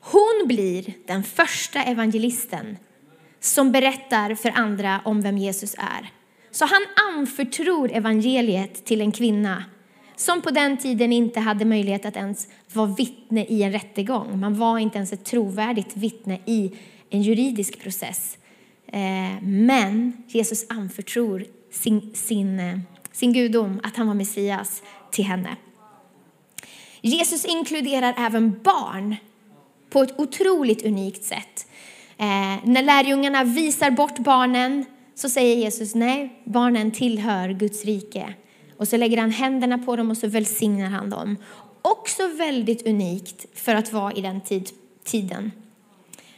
Hon 0.00 0.42
blir 0.46 0.94
den 1.06 1.24
första 1.24 1.82
evangelisten 1.82 2.76
som 3.40 3.72
berättar 3.72 4.34
för 4.34 4.50
andra 4.50 5.00
om 5.04 5.22
vem 5.22 5.38
Jesus 5.38 5.74
är. 5.78 6.12
Så 6.50 6.64
han 6.64 6.82
anförtror 7.14 7.92
evangeliet 7.92 8.84
till 8.84 9.00
en 9.00 9.12
kvinna 9.12 9.64
som 10.16 10.42
på 10.42 10.50
den 10.50 10.76
tiden 10.76 11.12
inte 11.12 11.40
hade 11.40 11.64
möjlighet 11.64 12.06
att 12.06 12.16
ens 12.16 12.48
vara 12.72 12.86
vittne 12.86 13.44
i 13.44 13.62
en 13.62 13.72
rättegång. 13.72 14.40
Man 14.40 14.54
var 14.54 14.78
inte 14.78 14.98
ens 14.98 15.12
ett 15.12 15.24
trovärdigt 15.24 15.96
vittne 15.96 16.40
i 16.46 16.72
en 17.10 17.22
juridisk 17.22 17.82
process. 17.82 18.38
Eh, 18.86 19.42
men 19.42 20.22
Jesus 20.28 20.66
anförtror 20.68 21.44
sin, 21.70 22.14
sin, 22.14 22.60
eh, 22.60 22.78
sin 23.12 23.32
gudom, 23.32 23.80
att 23.82 23.96
han 23.96 24.06
var 24.06 24.14
Messias, 24.14 24.82
till 25.10 25.24
henne. 25.24 25.56
Jesus 27.00 27.44
inkluderar 27.44 28.14
även 28.18 28.62
barn 28.62 29.16
på 29.90 30.02
ett 30.02 30.20
otroligt 30.20 30.84
unikt 30.84 31.24
sätt. 31.24 31.66
Eh, 32.16 32.56
när 32.64 32.82
lärjungarna 32.82 33.44
visar 33.44 33.90
bort 33.90 34.18
barnen 34.18 34.84
så 35.14 35.28
säger 35.28 35.56
Jesus 35.56 35.94
nej, 35.94 36.42
barnen 36.44 36.90
tillhör 36.90 37.48
Guds 37.48 37.84
rike. 37.84 38.34
Och 38.76 38.88
så 38.88 38.96
lägger 38.96 39.18
han 39.18 39.30
händerna 39.30 39.78
på 39.78 39.96
dem 39.96 40.10
och 40.10 40.16
så 40.16 40.28
välsignar 40.28 40.90
han 40.90 41.10
dem. 41.10 41.36
Också 41.82 42.28
väldigt 42.28 42.86
unikt 42.86 43.46
för 43.54 43.74
att 43.74 43.92
vara 43.92 44.12
i 44.12 44.20
den 44.20 44.40
tid, 44.40 44.70
tiden. 45.04 45.52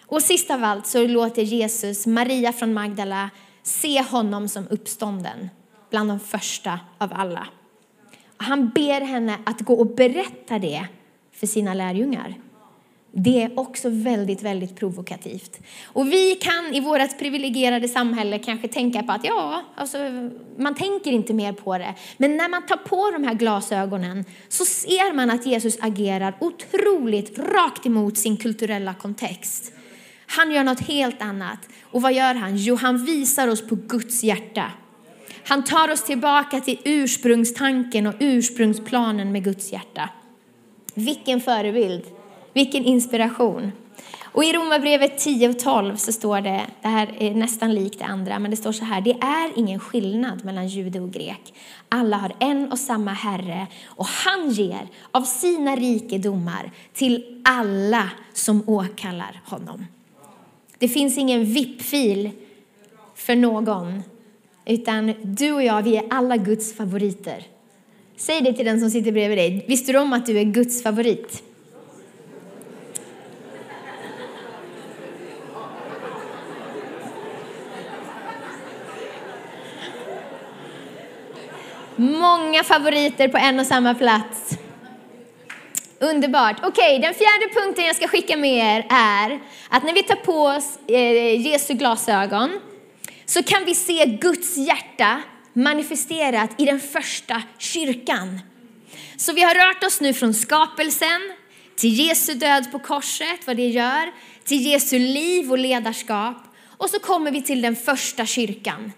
Och 0.06 0.22
sist 0.22 0.50
av 0.50 0.64
allt 0.64 0.86
så 0.86 1.06
låter 1.06 1.42
Jesus 1.42 2.06
Maria 2.06 2.52
från 2.52 2.74
Magdala 2.74 3.30
se 3.62 4.02
honom 4.02 4.48
som 4.48 4.68
uppstånden, 4.70 5.50
bland 5.90 6.10
de 6.10 6.20
första 6.20 6.80
av 6.98 7.12
alla. 7.14 7.46
Han 8.42 8.68
ber 8.68 9.00
henne 9.00 9.38
att 9.46 9.60
gå 9.60 9.74
och 9.74 9.86
berätta 9.86 10.58
det 10.58 10.86
för 11.32 11.46
sina 11.46 11.74
lärjungar. 11.74 12.34
Det 13.12 13.42
är 13.42 13.58
också 13.58 13.88
väldigt, 13.88 14.42
väldigt 14.42 14.76
provokativt. 14.76 15.60
Och 15.84 16.12
vi 16.12 16.34
kan 16.34 16.74
i 16.74 16.80
vårt 16.80 17.18
privilegierade 17.18 17.88
samhälle 17.88 18.38
kanske 18.38 18.68
tänka 18.68 19.02
på 19.02 19.12
att 19.12 19.24
ja, 19.24 19.62
alltså, 19.76 19.98
man 20.58 20.74
tänker 20.74 21.12
inte 21.12 21.34
mer 21.34 21.52
på 21.52 21.78
det. 21.78 21.94
Men 22.16 22.36
när 22.36 22.48
man 22.48 22.66
tar 22.66 22.76
på 22.76 23.10
de 23.10 23.24
här 23.24 23.34
glasögonen 23.34 24.24
så 24.48 24.64
ser 24.64 25.12
man 25.12 25.30
att 25.30 25.46
Jesus 25.46 25.78
agerar 25.80 26.34
otroligt 26.40 27.38
rakt 27.38 27.86
emot 27.86 28.18
sin 28.18 28.36
kulturella 28.36 28.94
kontext. 28.94 29.72
Han 30.26 30.50
gör 30.50 30.64
något 30.64 30.80
helt 30.80 31.22
annat. 31.22 31.68
Och 31.82 32.02
vad 32.02 32.12
gör 32.12 32.34
han? 32.34 32.56
Jo, 32.56 32.74
han 32.74 33.04
visar 33.04 33.48
oss 33.48 33.68
på 33.68 33.74
Guds 33.74 34.24
hjärta. 34.24 34.72
Han 35.44 35.64
tar 35.64 35.92
oss 35.92 36.04
tillbaka 36.04 36.60
till 36.60 36.78
ursprungstanken 36.84 38.06
och 38.06 38.14
ursprungsplanen 38.18 39.32
med 39.32 39.44
Guds 39.44 39.72
hjärta. 39.72 40.10
Vilken 40.94 41.40
förebild! 41.40 42.04
Vilken 42.52 42.84
inspiration. 42.84 43.72
Och 44.32 44.44
i 44.44 44.52
Romarbrevet 44.52 45.18
10 45.18 45.48
och 45.48 45.58
12 45.58 45.96
så 45.96 46.12
står 46.12 46.40
det, 46.40 46.66
det 46.82 46.88
här 46.88 47.14
är 47.18 47.34
nästan 47.34 47.74
likt 47.74 47.98
det 47.98 48.04
andra, 48.04 48.38
men 48.38 48.50
det 48.50 48.56
står 48.56 48.72
så 48.72 48.84
här, 48.84 49.00
det 49.00 49.10
är 49.20 49.52
ingen 49.56 49.80
skillnad 49.80 50.44
mellan 50.44 50.68
jude 50.68 51.00
och 51.00 51.12
grek. 51.12 51.54
Alla 51.88 52.16
har 52.16 52.32
en 52.38 52.72
och 52.72 52.78
samma 52.78 53.12
Herre 53.12 53.66
och 53.84 54.06
han 54.06 54.50
ger 54.50 54.88
av 55.10 55.22
sina 55.22 55.76
rikedomar 55.76 56.70
till 56.92 57.42
alla 57.44 58.10
som 58.32 58.68
åkallar 58.68 59.40
honom. 59.44 59.86
Det 60.78 60.88
finns 60.88 61.18
ingen 61.18 61.44
VIP-fil 61.44 62.30
för 63.14 63.36
någon, 63.36 64.02
utan 64.70 65.14
du 65.22 65.52
och 65.52 65.62
jag, 65.62 65.82
vi 65.82 65.96
är 65.96 66.04
alla 66.10 66.36
Guds 66.36 66.76
favoriter. 66.76 67.46
Säg 68.16 68.40
det 68.40 68.52
till 68.52 68.64
den 68.64 68.80
som 68.80 68.90
sitter 68.90 69.12
bredvid 69.12 69.38
dig. 69.38 69.64
Visste 69.68 69.92
du 69.92 69.98
om 69.98 70.12
att 70.12 70.26
du 70.26 70.38
är 70.38 70.44
Guds 70.44 70.82
favorit? 70.82 71.42
Många 81.96 82.64
favoriter 82.64 83.28
på 83.28 83.38
en 83.38 83.60
och 83.60 83.66
samma 83.66 83.94
plats. 83.94 84.58
Underbart. 85.98 86.56
Okej, 86.62 86.68
okay, 86.68 86.98
den 86.98 87.14
fjärde 87.14 87.54
punkten 87.54 87.84
jag 87.84 87.96
ska 87.96 88.08
skicka 88.08 88.36
med 88.36 88.78
er 88.78 88.86
är 88.90 89.40
att 89.68 89.84
när 89.84 89.92
vi 89.92 90.02
tar 90.02 90.16
på 90.16 90.32
oss 90.32 90.78
eh, 90.86 91.46
Jesu 91.46 91.74
glasögon 91.74 92.60
så 93.30 93.42
kan 93.42 93.64
vi 93.64 93.74
se 93.74 94.06
Guds 94.06 94.56
hjärta 94.56 95.22
manifesterat 95.52 96.50
i 96.60 96.64
den 96.64 96.80
första 96.80 97.42
kyrkan. 97.58 98.40
Så 99.16 99.32
vi 99.32 99.42
har 99.42 99.54
rört 99.54 99.84
oss 99.84 100.00
nu 100.00 100.14
från 100.14 100.34
skapelsen 100.34 101.20
till 101.76 101.98
Jesu 101.98 102.34
död 102.34 102.72
på 102.72 102.78
korset, 102.78 103.46
vad 103.46 103.56
det 103.56 103.68
gör, 103.68 104.12
till 104.44 104.66
Jesu 104.66 104.98
liv 104.98 105.50
och 105.50 105.58
ledarskap. 105.58 106.36
Och 106.76 106.90
så 106.90 106.98
kommer 106.98 107.30
vi 107.30 107.42
till 107.42 107.62
den 107.62 107.76
första 107.76 108.26
kyrkan. 108.26 108.92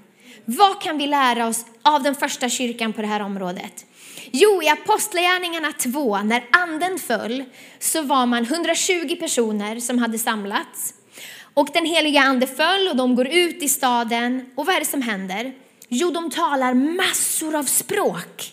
Vad 0.45 0.83
kan 0.83 0.99
vi 0.99 1.07
lära 1.07 1.47
oss 1.47 1.67
av 1.83 2.03
den 2.03 2.15
första 2.15 2.49
kyrkan 2.49 2.93
på 2.93 3.01
det 3.01 3.09
här 3.09 3.23
området? 3.23 3.87
Jo, 4.31 4.63
i 4.63 4.69
Apostlagärningarna 4.69 5.73
2, 5.73 6.19
när 6.19 6.45
anden 6.51 6.99
föll, 6.99 7.45
så 7.79 8.03
var 8.03 8.27
man 8.27 8.45
120 8.45 9.17
personer 9.21 9.81
som 9.81 9.99
hade 9.99 10.19
samlats. 10.19 10.95
Och 11.55 11.69
den 11.73 11.87
heliga 11.87 12.23
ande 12.23 12.47
föll 12.47 12.89
och 12.89 12.97
de 12.97 13.17
går 13.17 13.27
ut 13.27 13.63
i 13.63 13.69
staden. 13.69 14.47
Och 14.55 14.67
vad 14.67 14.75
är 14.75 14.81
det 14.81 14.87
som 14.87 15.03
händer? 15.03 15.53
Jo, 15.89 16.11
de 16.11 16.31
talar 16.31 16.75
massor 16.75 17.55
av 17.55 17.63
språk. 17.63 18.53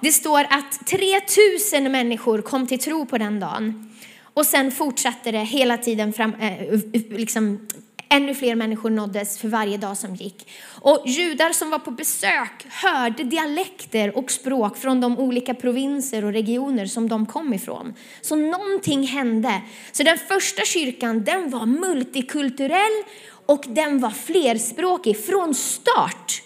Det 0.00 0.12
står 0.12 0.46
att 0.50 0.86
3000 0.86 1.92
människor 1.92 2.42
kom 2.42 2.66
till 2.66 2.78
tro 2.78 3.06
på 3.06 3.18
den 3.18 3.40
dagen. 3.40 3.90
Och 4.34 4.46
sen 4.46 4.72
fortsatte 4.72 5.32
det 5.32 5.38
hela 5.38 5.78
tiden 5.78 6.12
fram, 6.12 6.34
eh, 6.34 6.80
liksom 7.10 7.68
Ännu 8.14 8.34
fler 8.34 8.54
människor 8.54 8.90
nåddes 8.90 9.38
för 9.38 9.48
varje 9.48 9.76
dag 9.76 9.96
som 9.96 10.14
gick. 10.14 10.48
Och 10.80 11.02
judar 11.06 11.52
som 11.52 11.70
var 11.70 11.78
på 11.78 11.90
besök 11.90 12.66
hörde 12.68 13.24
dialekter 13.24 14.18
och 14.18 14.30
språk 14.30 14.76
från 14.76 15.00
de 15.00 15.18
olika 15.18 15.54
provinser 15.54 16.24
och 16.24 16.32
regioner 16.32 16.86
som 16.86 17.08
de 17.08 17.26
kom 17.26 17.54
ifrån. 17.54 17.94
Så 18.20 18.36
någonting 18.36 19.06
hände. 19.06 19.62
Så 19.92 20.02
den 20.02 20.18
första 20.18 20.62
kyrkan 20.62 21.24
den 21.24 21.50
var 21.50 21.66
multikulturell 21.66 23.04
och 23.46 23.64
den 23.68 24.00
var 24.00 24.10
flerspråkig 24.10 25.24
från 25.26 25.54
start. 25.54 26.42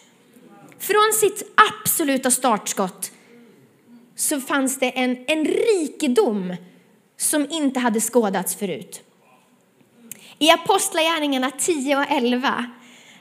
Från 0.79 1.13
sitt 1.21 1.53
absoluta 1.83 2.31
startskott 2.31 3.11
så 4.17 4.41
fanns 4.41 4.79
det 4.79 4.91
en, 4.91 5.25
en 5.27 5.45
rikedom 5.45 6.57
som 7.17 7.47
inte 7.51 7.81
hade 7.81 8.01
skådats 8.01 8.57
förut. 8.57 9.03
I 10.39 10.51
Apostlagärningarna 10.51 11.51
10 11.51 11.97
och 11.97 12.05
11, 12.09 12.65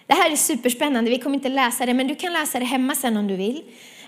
det 0.07 0.13
här 0.13 0.31
är 0.31 0.35
superspännande, 0.35 1.09
vi 1.09 1.19
kommer 1.19 1.35
inte 1.35 1.49
läsa 1.49 1.85
det, 1.85 1.93
men 1.93 2.07
du 2.07 2.15
kan 2.15 2.33
läsa 2.33 2.59
det 2.59 2.65
hemma 2.65 2.95
sen 2.95 3.17
om 3.17 3.27
du 3.27 3.35
vill. 3.35 3.63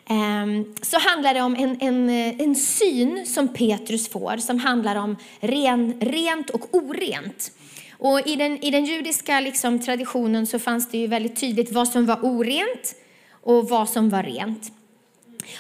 Ehm, 0.10 0.76
så 0.82 1.00
handlar 1.00 1.34
det 1.34 1.42
om 1.42 1.56
en, 1.56 1.78
en, 1.82 2.10
eh, 2.10 2.42
en 2.42 2.56
syn 2.56 3.26
som 3.26 3.48
Petrus 3.48 4.10
får, 4.10 4.38
som 4.38 4.60
handlar 4.60 4.96
om 4.96 5.16
ren, 5.40 5.94
rent 6.02 6.50
och 6.50 6.76
orent. 6.76 7.52
Och 7.98 8.28
i 8.28 8.36
den, 8.36 8.64
i 8.64 8.72
den 8.72 8.86
judiska 8.86 9.40
liksom, 9.40 9.80
traditionen 9.80 10.48
så 10.48 10.60
fanns 10.60 10.92
det 10.92 10.98
ju 10.98 11.08
väldigt 11.08 11.40
tydligt 11.40 11.72
vad 11.72 11.88
som 11.88 12.06
var 12.06 12.20
orent 12.22 12.96
och 13.44 13.70
vad 13.70 13.90
som 13.90 14.10
var 14.10 14.24
rent. 14.24 14.72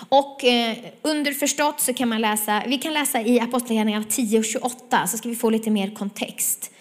Och 0.09 0.43
eh, 0.43 0.77
underförstått 1.01 1.79
så 1.79 1.93
kan 1.93 2.09
man 2.09 2.21
läsa, 2.21 2.63
vi 2.67 2.77
kan 2.77 2.93
läsa 2.93 3.21
i 3.21 3.39
Apostlagärningarna 3.39 4.05
10 4.09 4.39
och 4.39 4.45
28 4.45 5.07
så 5.07 5.17
ska 5.17 5.29
vi 5.29 5.35
få 5.35 5.49
lite 5.49 5.69
mer 5.69 5.95
kontext. 5.95 6.71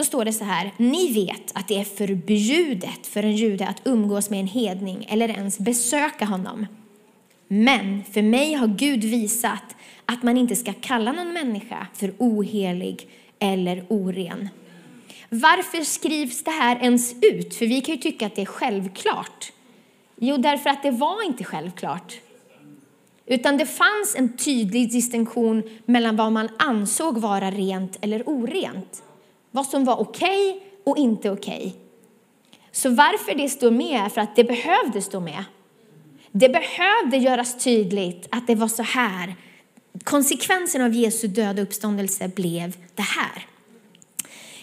Då 0.00 0.04
står 0.04 0.24
det 0.24 0.32
så 0.32 0.44
här, 0.44 0.72
ni 0.76 1.12
vet 1.12 1.50
att 1.54 1.68
det 1.68 1.80
är 1.80 1.84
förbjudet 1.84 3.06
för 3.06 3.22
en 3.22 3.36
jude 3.36 3.66
att 3.66 3.82
umgås 3.84 4.30
med 4.30 4.40
en 4.40 4.46
hedning 4.46 5.06
eller 5.10 5.28
ens 5.28 5.58
besöka 5.58 6.24
honom. 6.24 6.66
Men 7.48 8.04
för 8.04 8.22
mig 8.22 8.54
har 8.54 8.66
Gud 8.66 9.04
visat 9.04 9.76
att 10.04 10.22
man 10.22 10.36
inte 10.36 10.56
ska 10.56 10.72
kalla 10.80 11.12
någon 11.12 11.32
människa 11.32 11.86
för 11.94 12.14
ohelig 12.18 13.08
eller 13.38 13.84
oren. 13.88 14.48
Varför 15.28 15.84
skrivs 15.84 16.44
det 16.44 16.50
här 16.50 16.78
ens 16.82 17.14
ut? 17.22 17.54
För 17.54 17.66
vi 17.66 17.80
kan 17.80 17.94
ju 17.94 18.00
tycka 18.00 18.26
att 18.26 18.34
det 18.34 18.42
är 18.42 18.46
självklart. 18.46 19.52
Jo, 20.16 20.36
därför 20.36 20.70
att 20.70 20.82
det 20.82 20.90
var 20.90 21.22
inte 21.22 21.44
självklart. 21.44 22.14
Utan 23.26 23.56
det 23.56 23.66
fanns 23.66 24.14
en 24.16 24.36
tydlig 24.36 24.92
distinktion 24.92 25.62
mellan 25.86 26.16
vad 26.16 26.32
man 26.32 26.48
ansåg 26.58 27.18
vara 27.18 27.50
rent 27.50 27.98
eller 28.00 28.28
orent. 28.28 29.02
Vad 29.50 29.66
som 29.66 29.84
var 29.84 30.00
okej 30.00 30.50
okay 30.50 30.60
och 30.84 30.98
inte 30.98 31.30
okej. 31.30 31.56
Okay. 31.56 31.72
Så 32.72 32.90
varför 32.90 33.34
det 33.34 33.48
står 33.48 33.70
med 33.70 34.00
är 34.04 34.08
för 34.08 34.20
att 34.20 34.36
det 34.36 34.44
behövde 34.44 35.02
stå 35.02 35.20
med. 35.20 35.44
Det 36.32 36.48
behövde 36.48 37.16
göras 37.16 37.64
tydligt 37.64 38.28
att 38.30 38.46
det 38.46 38.54
var 38.54 38.68
så 38.68 38.82
här. 38.82 39.34
Konsekvensen 40.04 40.82
av 40.82 40.94
Jesu 40.94 41.28
död 41.28 41.58
och 41.58 41.62
uppståndelse 41.62 42.28
blev 42.28 42.76
det 42.94 43.02
här. 43.02 43.46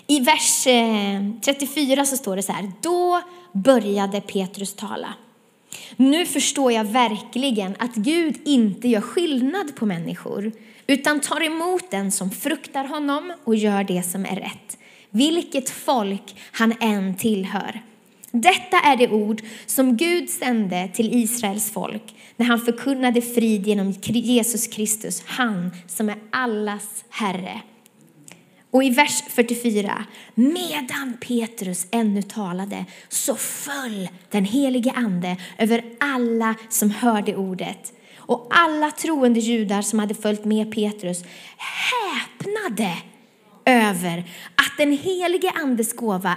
I 0.08 0.20
vers 0.20 0.68
eh, 0.68 1.22
34 1.46 2.06
så 2.06 2.18
står 2.18 2.36
det 2.36 2.44
så 2.44 2.52
här. 2.52 2.72
Då 2.82 3.22
började 3.54 4.22
Petrus 4.22 4.74
tala. 4.74 5.14
Nu 5.96 6.26
förstår 6.26 6.72
jag 6.72 6.84
verkligen 6.84 7.76
att 7.80 7.96
Gud 7.96 8.36
inte 8.46 8.88
gör 8.88 9.02
skillnad 9.02 9.76
på 9.76 9.86
människor 9.86 10.52
utan 10.88 11.20
tar 11.20 11.44
emot 11.44 11.92
den 11.92 12.12
som 12.12 12.32
fruktar 12.32 12.84
honom 12.84 13.34
och 13.44 13.56
gör 13.56 13.84
det 13.84 14.04
som 14.04 14.26
är 14.26 14.36
rätt, 14.36 14.77
vilket 15.12 15.70
folk 15.70 16.36
han 16.52 16.74
än 16.80 17.18
tillhör. 17.18 17.82
Detta 18.32 18.80
är 18.80 18.98
det 18.98 19.10
ord 19.10 19.42
som 19.66 19.98
Gud 19.98 20.30
sände 20.30 20.90
till 20.94 21.14
Israels 21.14 21.72
folk 21.72 22.16
när 22.36 22.46
han 22.46 22.60
förkunnade 22.60 23.22
frid 23.22 23.68
genom 23.68 23.92
Jesus 24.04 24.68
Kristus, 24.68 25.24
han 25.26 25.72
som 25.88 26.10
är 26.10 26.18
allas 26.30 27.06
Herre. 27.10 27.62
Och 28.72 28.84
i 28.84 28.90
vers 28.90 29.24
44, 29.30 30.06
medan 30.36 31.18
Petrus 31.28 31.88
ännu 31.92 32.22
talade 32.22 32.86
så 33.10 33.36
föll 33.36 34.10
den 34.30 34.46
helige 34.46 34.92
ande 34.92 35.38
över 35.58 35.84
alla 36.00 36.56
som 36.70 36.92
hörde 36.92 37.36
ordet. 37.36 37.94
Och 38.18 38.48
alla 38.50 38.92
troende 38.92 39.40
judar 39.40 39.82
som 39.82 40.00
hade 40.00 40.16
följt 40.16 40.46
med 40.46 40.72
Petrus 40.72 41.24
häpnade 41.58 42.98
över 43.68 44.18
att 44.56 44.78
den 44.78 44.92
helige 44.92 45.52
andes 45.52 45.94
gåva 45.94 46.36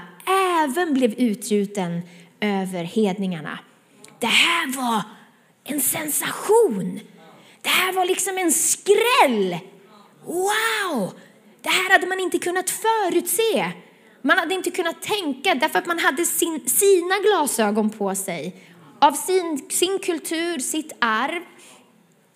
även 0.62 0.95
blev 0.95 1.12
utgjuten 1.12 2.03
över 2.40 2.85
hedningarna. 2.85 3.59
Det 4.19 4.27
här 4.27 4.77
var 4.77 5.03
en 5.64 5.81
sensation. 5.81 7.01
Det 7.62 7.69
här 7.69 7.93
var 7.93 8.07
liksom 8.07 8.38
en 8.38 8.53
skräll. 8.53 9.59
Wow! 10.25 11.12
Det 11.62 11.69
här 11.69 11.90
hade 11.93 12.07
man 12.07 12.21
inte 12.21 12.38
kunnat 12.38 12.71
förutse. 12.71 13.73
Man 14.23 14.38
hade 14.38 14.55
inte 14.55 14.71
kunnat 14.71 15.03
tänka 15.03 15.55
därför 15.55 15.79
att 15.79 15.87
man 15.87 15.99
hade 15.99 16.25
sin, 16.25 16.69
sina 16.69 17.14
glasögon 17.19 17.90
på 17.90 18.14
sig 18.14 18.57
av 19.01 19.12
sin, 19.12 19.71
sin 19.71 19.99
kultur, 19.99 20.59
sitt 20.59 20.93
arv. 20.99 21.43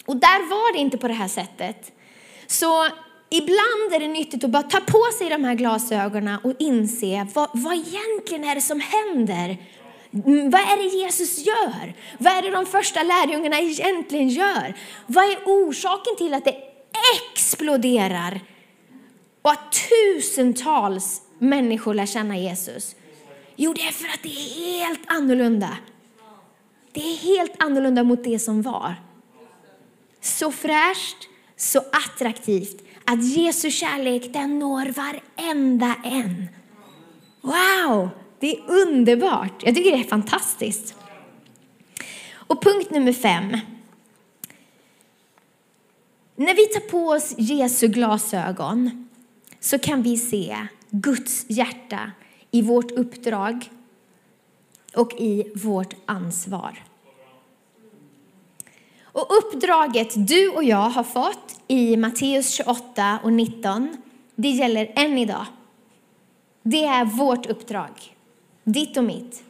Och 0.06 0.16
där 0.16 0.50
var 0.50 0.72
det 0.72 0.78
inte 0.78 0.98
på 0.98 1.08
det 1.08 1.14
här 1.14 1.28
sättet. 1.28 1.92
Så 2.46 2.88
ibland 3.36 3.92
är 3.92 4.00
det 4.00 4.08
nyttigt 4.08 4.44
att 4.44 4.50
bara 4.50 4.62
ta 4.62 4.80
på 4.80 5.04
sig 5.18 5.28
de 5.28 5.44
här 5.44 5.54
glasögonen 5.54 6.38
och 6.44 6.52
inse 6.58 7.26
vad, 7.34 7.48
vad 7.52 7.74
egentligen 7.74 8.44
är 8.44 8.54
det 8.54 8.60
som 8.60 8.80
händer. 8.80 9.56
Mm, 10.26 10.50
vad 10.50 10.60
är 10.60 10.76
det 10.76 10.96
Jesus 10.96 11.46
gör? 11.46 11.94
Vad 12.18 12.32
är 12.32 12.42
det 12.42 12.50
de 12.50 12.66
första 12.66 13.02
lärjungarna 13.02 13.60
egentligen 13.60 14.28
gör? 14.28 14.74
Vad 15.06 15.24
är 15.24 15.38
orsaken 15.44 16.16
till 16.18 16.34
att 16.34 16.44
det 16.44 16.56
exploderar 17.16 18.40
och 19.42 19.50
att 19.50 19.82
tusentals 19.90 21.22
människor 21.38 21.94
lär 21.94 22.06
känna 22.06 22.38
Jesus? 22.38 22.96
Jo, 23.56 23.72
det 23.72 23.82
är 23.82 23.92
för 23.92 24.08
att 24.08 24.22
det 24.22 24.28
är 24.28 24.78
helt 24.78 25.00
annorlunda. 25.06 25.76
Det 26.92 27.00
är 27.00 27.16
helt 27.16 27.62
annorlunda 27.62 28.04
mot 28.04 28.24
det 28.24 28.38
som 28.38 28.62
var. 28.62 28.94
Så 30.20 30.52
fräscht, 30.52 31.16
så 31.56 31.78
attraktivt 31.78 32.84
att 33.06 33.24
Jesu 33.24 33.70
kärlek 33.70 34.32
den 34.32 34.58
når 34.58 34.86
varenda 34.86 35.96
en. 36.04 36.48
Wow, 37.40 38.08
det 38.40 38.56
är 38.56 38.70
underbart. 38.70 39.62
Jag 39.62 39.74
tycker 39.74 39.90
det 39.90 40.04
är 40.04 40.08
fantastiskt. 40.08 40.94
Och 42.32 42.62
punkt 42.62 42.90
nummer 42.90 43.12
fem. 43.12 43.56
När 46.36 46.54
vi 46.54 46.66
tar 46.66 46.88
på 46.88 47.08
oss 47.08 47.34
Jesu 47.38 47.88
glasögon 47.88 49.08
så 49.60 49.78
kan 49.78 50.02
vi 50.02 50.16
se 50.16 50.66
Guds 50.90 51.46
hjärta 51.48 52.10
i 52.50 52.62
vårt 52.62 52.90
uppdrag 52.90 53.70
och 54.94 55.12
i 55.18 55.52
vårt 55.54 55.94
ansvar. 56.06 56.82
Och 59.14 59.26
uppdraget 59.38 60.28
du 60.28 60.48
och 60.48 60.64
jag 60.64 60.90
har 60.90 61.04
fått 61.04 61.60
i 61.68 61.96
Matteus 61.96 62.50
28 62.50 63.18
och 63.22 63.32
19, 63.32 63.96
det 64.34 64.48
gäller 64.48 64.92
än 64.96 65.18
idag. 65.18 65.46
Det 66.62 66.84
är 66.84 67.04
vårt 67.04 67.46
uppdrag, 67.46 67.90
ditt 68.64 68.96
och 68.96 69.04
mitt. 69.04 69.44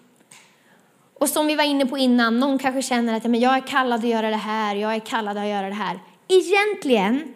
Och 1.21 1.29
som 1.29 1.47
vi 1.47 1.55
var 1.55 1.65
inne 1.65 1.87
på 1.87 1.99
innan, 1.99 2.41
någon 2.41 2.59
kanske 2.59 2.83
känner 2.83 3.17
att 3.17 3.25
men 3.25 3.41
jag 3.41 3.57
är 3.57 3.61
kallad 3.61 4.01
att 4.01 4.11
göra 4.11 4.31
det 4.31 4.37
här, 4.37 4.77
jag 4.77 4.95
är 4.95 5.01
kallad 5.01 5.39
att 5.39 5.49
göra 5.49 5.69
det 5.69 5.75
här. 5.75 5.99
Egentligen 6.29 7.35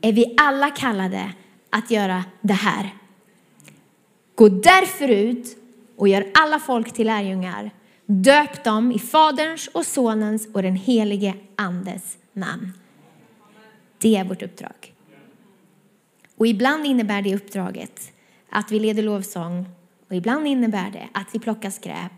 är 0.00 0.12
vi 0.12 0.34
alla 0.36 0.70
kallade 0.70 1.32
att 1.70 1.90
göra 1.90 2.24
det 2.40 2.54
här. 2.54 2.94
Gå 4.34 4.48
därför 4.48 5.08
ut 5.08 5.56
och 5.96 6.08
gör 6.08 6.30
alla 6.34 6.58
folk 6.58 6.92
till 6.92 7.06
lärjungar. 7.06 7.70
Döp 8.06 8.64
dem 8.64 8.92
i 8.92 8.98
Faderns 8.98 9.68
och 9.68 9.86
Sonens 9.86 10.48
och 10.54 10.62
den 10.62 10.76
helige 10.76 11.34
Andes 11.56 12.18
namn. 12.32 12.72
Det 13.98 14.16
är 14.16 14.24
vårt 14.24 14.42
uppdrag. 14.42 14.94
Och 16.36 16.46
ibland 16.46 16.86
innebär 16.86 17.22
det 17.22 17.34
uppdraget 17.34 18.12
att 18.48 18.72
vi 18.72 18.80
leder 18.80 19.02
lovsång 19.02 19.66
och 20.08 20.14
ibland 20.14 20.46
innebär 20.46 20.90
det 20.90 21.08
att 21.12 21.26
vi 21.32 21.38
plockar 21.38 21.70
skräp 21.70 22.12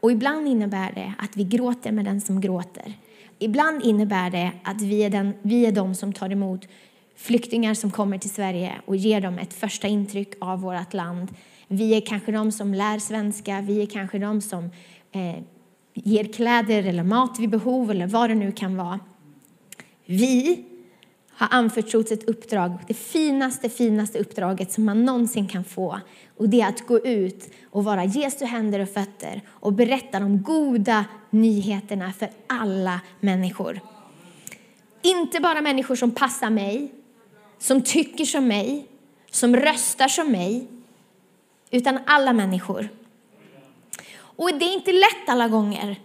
och 0.00 0.12
ibland 0.12 0.48
innebär 0.48 0.92
det 0.92 1.12
att 1.18 1.36
vi 1.36 1.44
gråter 1.44 1.92
med 1.92 2.04
den 2.04 2.20
som 2.20 2.40
gråter. 2.40 2.94
Ibland 3.38 3.82
innebär 3.82 4.30
det 4.30 4.52
att 4.64 4.82
vi 4.82 5.04
är, 5.04 5.10
den, 5.10 5.34
vi 5.42 5.66
är 5.66 5.72
de 5.72 5.94
som 5.94 6.12
tar 6.12 6.32
emot 6.32 6.68
flyktingar 7.16 7.74
som 7.74 7.90
kommer 7.90 8.18
till 8.18 8.30
Sverige 8.30 8.72
och 8.86 8.96
ger 8.96 9.20
dem 9.20 9.38
ett 9.38 9.54
första 9.54 9.88
intryck 9.88 10.32
av 10.40 10.60
vårt 10.60 10.94
land. 10.94 11.34
Vi 11.68 11.96
är 11.96 12.00
kanske 12.00 12.32
de 12.32 12.52
som 12.52 12.74
lär 12.74 12.98
svenska, 12.98 13.60
vi 13.60 13.82
är 13.82 13.86
kanske 13.86 14.18
de 14.18 14.40
som 14.40 14.64
eh, 14.64 14.70
Eh, 15.12 15.42
ger 15.94 16.24
kläder 16.24 16.82
eller 16.82 17.02
mat 17.02 17.38
vid 17.38 17.50
behov 17.50 17.90
eller 17.90 18.06
vad 18.06 18.30
det 18.30 18.34
nu 18.34 18.52
kan 18.52 18.76
vara. 18.76 19.00
Vi 20.06 20.64
har 21.30 21.48
anförtrotts 21.50 22.12
ett 22.12 22.28
uppdrag, 22.28 22.78
det 22.88 22.94
finaste, 22.94 23.68
finaste 23.68 24.18
uppdraget 24.18 24.72
som 24.72 24.84
man 24.84 25.04
någonsin 25.04 25.48
kan 25.48 25.64
få. 25.64 26.00
Och 26.36 26.48
det 26.48 26.60
är 26.60 26.68
att 26.68 26.86
gå 26.86 26.98
ut 26.98 27.50
och 27.70 27.84
vara 27.84 28.04
Jesu 28.04 28.44
händer 28.44 28.80
och 28.80 28.88
fötter 28.88 29.42
och 29.48 29.72
berätta 29.72 30.20
de 30.20 30.42
goda 30.42 31.04
nyheterna 31.30 32.12
för 32.12 32.28
alla 32.46 33.00
människor. 33.20 33.80
Inte 35.02 35.40
bara 35.40 35.60
människor 35.60 35.94
som 35.94 36.10
passar 36.10 36.50
mig, 36.50 36.92
som 37.58 37.82
tycker 37.82 38.24
som 38.24 38.48
mig, 38.48 38.86
som 39.30 39.56
röstar 39.56 40.08
som 40.08 40.32
mig, 40.32 40.66
utan 41.70 41.98
alla 42.06 42.32
människor. 42.32 42.88
Och 44.40 44.54
det 44.58 44.64
är 44.64 44.74
inte 44.74 44.92
lätt 44.92 45.28
alla 45.28 45.48
gånger, 45.48 46.00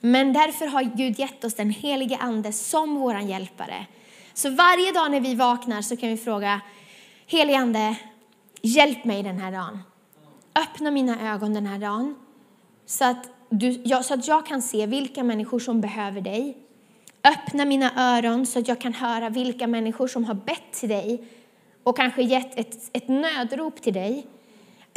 men 0.00 0.32
därför 0.32 0.66
har 0.66 0.82
Gud 0.82 1.18
gett 1.18 1.44
oss 1.44 1.54
den 1.54 1.70
helige 1.70 2.16
Ande 2.16 2.52
som 2.52 2.94
vår 2.94 3.18
hjälpare. 3.18 3.86
Så 4.34 4.50
varje 4.50 4.92
dag 4.92 5.10
när 5.10 5.20
vi 5.20 5.34
vaknar 5.34 5.82
så 5.82 5.96
kan 5.96 6.08
vi 6.08 6.16
fråga, 6.16 6.60
helige 7.26 7.58
Ande, 7.58 7.96
hjälp 8.62 9.04
mig 9.04 9.22
den 9.22 9.38
här 9.38 9.52
dagen. 9.52 9.82
Öppna 10.54 10.90
mina 10.90 11.32
ögon 11.34 11.54
den 11.54 11.66
här 11.66 11.78
dagen 11.78 12.14
så 12.86 13.04
att, 13.04 13.28
du, 13.50 13.82
ja, 13.84 14.02
så 14.02 14.14
att 14.14 14.28
jag 14.28 14.46
kan 14.46 14.62
se 14.62 14.86
vilka 14.86 15.24
människor 15.24 15.58
som 15.58 15.80
behöver 15.80 16.20
dig 16.20 16.56
Öppna 17.26 17.64
mina 17.64 18.16
öron 18.16 18.46
så 18.46 18.58
att 18.58 18.68
jag 18.68 18.80
kan 18.80 18.94
höra 18.94 19.28
vilka 19.28 19.66
människor 19.66 20.08
som 20.08 20.24
har 20.24 20.34
bett 20.34 20.72
till 20.72 20.88
dig 20.88 21.24
och 21.82 21.96
kanske 21.96 22.22
gett 22.22 22.58
ett, 22.58 22.90
ett 22.92 23.08
nödrop 23.08 23.82
till 23.82 23.92
dig. 23.92 24.26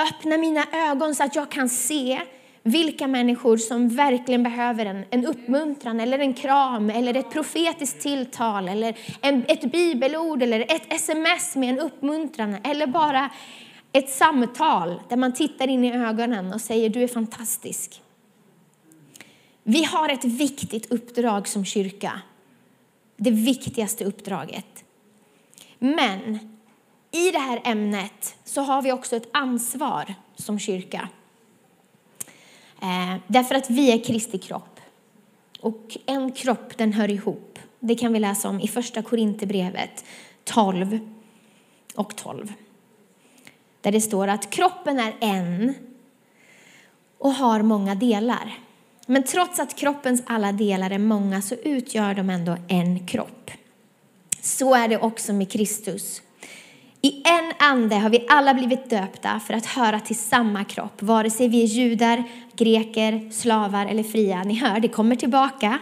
Öppna 0.10 0.38
mina 0.38 0.66
ögon 0.72 1.16
så 1.16 1.24
att 1.24 1.36
jag 1.36 1.52
kan 1.52 1.70
se 1.70 2.22
vilka 2.70 3.08
människor 3.08 3.58
som 3.58 3.90
verkligen 3.90 4.44
behöver 4.44 4.86
en, 4.86 5.06
en 5.10 5.26
uppmuntran 5.26 6.00
eller 6.00 6.20
en 6.20 6.34
kram 6.34 6.90
eller 6.90 7.14
ett 7.14 7.32
profetiskt 7.32 8.02
tilltal 8.02 8.68
eller 8.68 8.98
en, 9.22 9.46
ett 9.48 9.72
bibelord 9.72 10.44
eller 10.44 10.60
ett 10.60 10.94
sms 10.94 11.56
med 11.56 11.70
en 11.70 11.80
uppmuntran 11.80 12.58
eller 12.64 12.88
bara 12.88 13.30
ett 13.92 14.10
samtal 14.10 15.02
där 15.10 15.18
man 15.18 15.34
tittar 15.34 15.68
in 15.68 15.84
i 15.84 15.94
ögonen 15.94 16.54
och 16.54 16.62
säger 16.62 16.90
du 16.90 17.04
är 17.04 17.08
fantastisk. 17.08 18.02
Vi 19.64 19.84
har 19.84 20.10
ett 20.10 20.26
viktigt 20.26 20.92
uppdrag 20.92 21.48
som 21.48 21.66
kyrka. 21.66 22.22
Det 23.18 23.32
viktigaste 23.32 24.06
uppdraget. 24.06 24.84
Men 25.80 26.40
i 27.12 27.32
det 27.32 27.40
här 27.40 27.62
ämnet 27.64 28.36
så 28.44 28.62
har 28.62 28.82
vi 28.82 28.92
också 28.92 29.16
ett 29.16 29.30
ansvar 29.34 30.16
som 30.36 30.60
kyrka. 30.60 31.10
Eh, 32.82 33.16
därför 33.28 33.56
att 33.56 33.70
vi 33.70 33.92
är 33.92 34.04
Kristi 34.04 34.38
kropp. 34.38 34.80
Och 35.60 35.98
en 36.06 36.32
kropp 36.32 36.78
den 36.78 36.94
hör 36.94 37.12
ihop. 37.12 37.60
Det 37.80 37.96
kan 37.96 38.14
vi 38.14 38.20
läsa 38.20 38.50
om 38.50 38.60
i 38.60 38.68
första 38.68 39.02
Korinthierbrevet 39.02 40.06
12 40.44 41.00
och 41.96 42.16
12. 42.16 42.54
Där 43.82 43.92
det 43.92 44.02
står 44.02 44.28
att 44.28 44.50
kroppen 44.50 45.00
är 45.00 45.16
en 45.20 45.74
och 47.18 47.34
har 47.34 47.62
många 47.62 47.96
delar. 47.96 48.58
Men 49.06 49.24
trots 49.24 49.60
att 49.60 49.76
kroppens 49.76 50.24
alla 50.26 50.52
delar 50.52 50.92
är 50.92 50.98
många 50.98 51.42
så 51.42 51.56
utgör 51.56 52.14
de 52.14 52.30
ändå 52.30 52.58
en 52.68 53.08
kropp. 53.08 53.52
Så 54.42 54.76
är 54.76 54.88
det 54.88 54.98
också 54.98 55.34
med 55.34 55.52
Kristus. 55.52 56.22
I 57.02 57.22
en 57.26 57.54
ande 57.70 57.96
har 57.96 58.10
vi 58.10 58.26
alla 58.30 58.54
blivit 58.54 58.90
döpta 58.90 59.40
för 59.40 59.54
att 59.54 59.66
höra 59.66 60.00
till 60.00 60.16
samma 60.16 60.64
kropp, 60.64 61.02
vare 61.02 61.30
sig 61.30 61.48
vi 61.48 61.64
är 61.64 61.68
judar, 61.68 62.24
greker, 62.56 63.32
slavar 63.32 63.86
eller 63.86 64.04
fria. 64.04 64.44
Ni 64.44 64.54
hör, 64.54 64.80
det 64.80 64.88
kommer 64.88 65.16
tillbaka. 65.16 65.80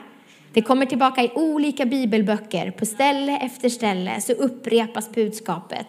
Det 0.53 0.62
kommer 0.62 0.86
tillbaka 0.86 1.23
i 1.23 1.32
olika 1.36 1.86
bibelböcker. 1.86 2.71
På 2.71 2.86
ställe 2.86 3.38
efter 3.38 3.69
ställe 3.69 4.21
så 4.21 4.34
upprepas 4.34 5.12
budskapet. 5.12 5.88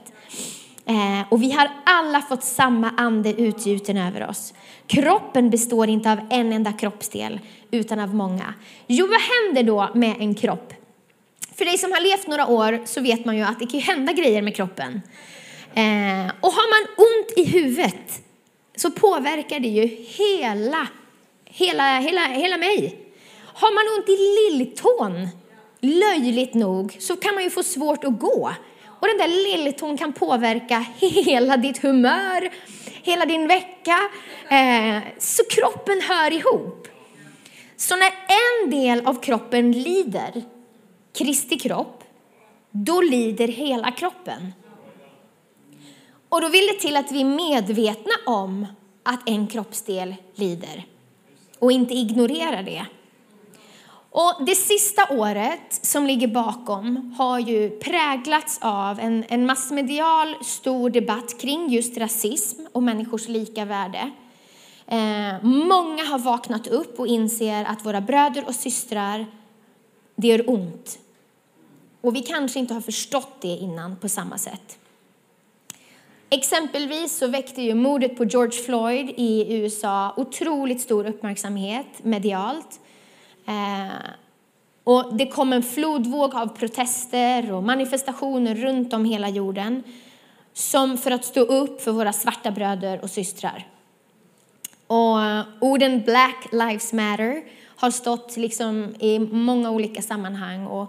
Eh, 0.87 1.29
och 1.29 1.43
vi 1.43 1.51
har 1.51 1.71
alla 1.85 2.21
fått 2.21 2.45
samma 2.45 2.91
ande 2.97 3.41
utgjuten 3.41 3.97
över 3.97 4.29
oss. 4.29 4.55
Kroppen 4.87 5.51
består 5.51 5.88
inte 5.88 6.12
av 6.12 6.19
en 6.31 6.53
enda 6.53 6.73
kroppsdel, 6.73 7.41
utan 7.71 8.01
av 8.01 8.14
många. 8.14 8.55
Jo, 8.87 9.07
vad 9.07 9.21
händer 9.21 9.62
då 9.62 9.91
med 9.95 10.17
en 10.19 10.35
kropp? 10.35 10.73
För 11.59 11.64
dig 11.64 11.79
som 11.79 11.92
har 11.92 12.01
levt 12.01 12.27
några 12.27 12.47
år 12.47 12.81
så 12.85 13.01
vet 13.01 13.25
man 13.25 13.37
ju 13.37 13.42
att 13.42 13.59
det 13.59 13.66
kan 13.66 13.81
hända 13.81 14.12
grejer 14.12 14.42
med 14.42 14.57
kroppen. 14.57 15.03
Eh, 15.75 16.33
och 16.40 16.53
har 16.53 16.68
man 16.75 16.94
ont 16.97 17.33
i 17.37 17.44
huvudet 17.44 18.23
så 18.77 18.90
påverkar 18.90 19.61
det 19.61 19.68
ju 19.68 19.87
hela, 19.87 20.88
hela, 21.44 21.99
hela, 21.99 22.27
hela 22.27 22.57
mig. 22.57 22.99
Har 23.44 23.75
man 23.75 23.99
ont 23.99 24.09
i 24.09 24.57
lilltån, 24.57 25.29
löjligt 25.81 26.55
nog, 26.55 26.97
så 27.01 27.16
kan 27.16 27.35
man 27.35 27.44
ju 27.44 27.51
få 27.51 27.62
svårt 27.62 28.05
att 28.05 28.18
gå. 28.18 28.53
Och 29.01 29.07
den 29.07 29.18
där 29.18 29.29
lilltån 29.29 29.99
kan 29.99 30.12
påverka 30.12 30.85
hela 30.99 31.57
ditt 31.57 31.83
humör, 31.83 32.51
hela 33.03 33.27
din 33.27 33.49
vecka. 33.49 33.99
Eh, 34.49 34.99
så 35.18 35.42
kroppen 35.51 36.01
hör 36.01 36.33
ihop. 36.33 36.88
Så 37.77 37.97
när 37.97 38.12
en 38.29 38.71
del 38.71 39.07
av 39.07 39.23
kroppen 39.23 39.73
lider, 39.73 40.42
Kristi 41.19 41.59
kropp, 41.59 42.05
då 42.71 43.01
lider 43.01 43.49
hela 43.49 43.91
kroppen. 43.91 44.53
Och 46.29 46.41
då 46.41 46.49
vill 46.49 46.67
det 46.67 46.81
till 46.81 46.97
att 46.97 47.13
vi 47.13 47.21
är 47.21 47.25
medvetna 47.25 48.13
om 48.27 48.67
att 49.03 49.29
en 49.29 49.47
kroppsdel 49.47 50.15
lider 50.35 50.87
och 51.59 51.73
inte 51.73 51.95
ignorerar 51.95 52.63
det. 52.63 52.87
Och 54.11 54.45
det 54.47 54.55
sista 54.55 55.09
året 55.11 55.81
som 55.83 56.07
ligger 56.07 56.29
bakom 56.29 57.15
har 57.19 57.39
ju 57.39 57.71
präglats 57.71 58.59
av 58.63 59.01
en, 59.01 59.25
en 59.29 59.47
massmedial 59.47 60.37
stor 60.45 60.91
debatt 60.91 61.41
kring 61.41 61.69
just 61.69 61.99
rasism 61.99 62.63
och 62.73 62.83
människors 62.83 63.29
lika 63.29 63.65
värde. 63.65 64.11
Eh, 64.87 65.43
många 65.43 66.05
har 66.05 66.19
vaknat 66.19 66.67
upp 66.67 67.01
och 67.01 67.07
inser 67.07 67.65
att 67.65 67.87
våra 67.87 68.01
bröder 68.01 68.45
och 68.47 68.55
systrar, 68.55 69.27
det 70.17 70.29
gör 70.29 70.51
ont. 70.51 70.99
Och 72.01 72.17
vi 72.17 72.23
kanske 72.23 72.59
inte 72.59 72.75
har 72.75 72.81
förstått 72.81 73.33
det 73.41 73.49
innan 73.49 73.97
på 73.97 74.09
samma 74.09 74.39
sätt. 74.39 74.79
Exempelvis 76.31 77.19
så 77.19 77.27
väckte 77.27 77.63
ju 77.63 77.75
mordet 77.75 78.17
på 78.17 78.25
George 78.25 78.63
Floyd 78.63 79.11
i 79.17 79.55
USA 79.55 80.15
otroligt 80.17 80.81
stor 80.81 81.07
uppmärksamhet 81.07 81.87
medialt. 82.03 82.81
Eh, 83.47 84.11
och 84.85 85.15
det 85.17 85.27
kom 85.27 85.53
en 85.53 85.63
flodvåg 85.63 86.35
av 86.35 86.47
protester 86.47 87.53
och 87.53 87.63
manifestationer 87.63 88.55
runt 88.55 88.93
om 88.93 89.05
hela 89.05 89.29
jorden 89.29 89.83
som 90.53 90.99
för 90.99 91.11
att 91.11 91.25
stå 91.25 91.41
upp 91.41 91.81
för 91.81 91.93
våra 91.93 92.13
svarta 92.13 92.51
bröder 92.51 93.01
och 93.03 93.11
systrar. 93.11 93.67
Och 94.87 95.23
eh, 95.23 95.45
orden 95.61 96.03
Black 96.03 96.49
Lives 96.53 96.93
Matter 96.93 97.43
har 97.77 97.91
stått 97.91 98.37
liksom 98.37 98.95
i 99.01 99.19
många 99.19 99.71
olika 99.71 100.03
sammanhang. 100.03 100.67
Och, 100.67 100.83
eh, 100.83 100.89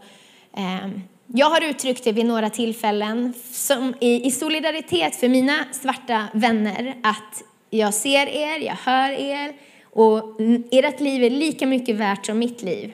Ehm, 0.54 1.02
jag 1.28 1.50
har 1.50 1.64
uttryckt 1.64 2.04
det 2.04 2.12
vid 2.12 2.26
några 2.26 2.50
tillfällen 2.50 3.34
som 3.52 3.94
i, 4.00 4.28
i 4.28 4.32
solidaritet 4.32 5.16
för 5.16 5.30
mina 5.30 5.66
svarta 5.72 6.28
vänner 6.34 6.96
att 7.04 7.44
jag 7.70 7.94
ser 7.94 8.28
er, 8.28 8.60
jag 8.60 8.76
hör 8.76 9.10
er 9.12 9.54
och 9.84 10.42
ert 10.72 11.00
liv 11.00 11.24
är 11.24 11.30
lika 11.30 11.68
mycket 11.68 11.96
värt 11.96 12.26
som 12.26 12.40
mitt 12.40 12.62
liv. 12.62 12.94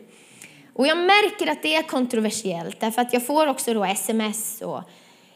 Och 0.73 0.87
jag 0.87 0.97
märker 0.97 1.51
att 1.51 1.61
det 1.61 1.75
är 1.75 1.83
kontroversiellt 1.83 2.79
därför 2.79 3.01
att 3.01 3.13
jag 3.13 3.25
får 3.25 3.47
också 3.47 3.73
då 3.73 3.85
sms 3.85 4.61
och 4.61 4.81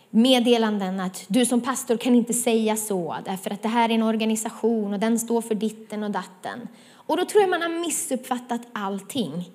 meddelanden 0.09 0.99
att 0.99 1.25
du 1.27 1.45
som 1.45 1.61
pastor 1.61 1.97
kan 1.97 2.15
inte 2.15 2.33
säga 2.33 2.75
så 2.75 3.15
därför 3.25 3.51
att 3.51 3.61
det 3.61 3.67
här 3.67 3.89
är 3.89 3.93
en 3.93 4.03
organisation 4.03 4.93
och 4.93 4.99
den 4.99 5.19
står 5.19 5.41
för 5.41 5.55
ditten 5.55 6.03
och 6.03 6.11
datten. 6.11 6.67
Och 6.93 7.17
då 7.17 7.25
tror 7.25 7.41
jag 7.41 7.49
man 7.49 7.61
har 7.61 7.79
missuppfattat 7.79 8.61
allting. 8.73 9.49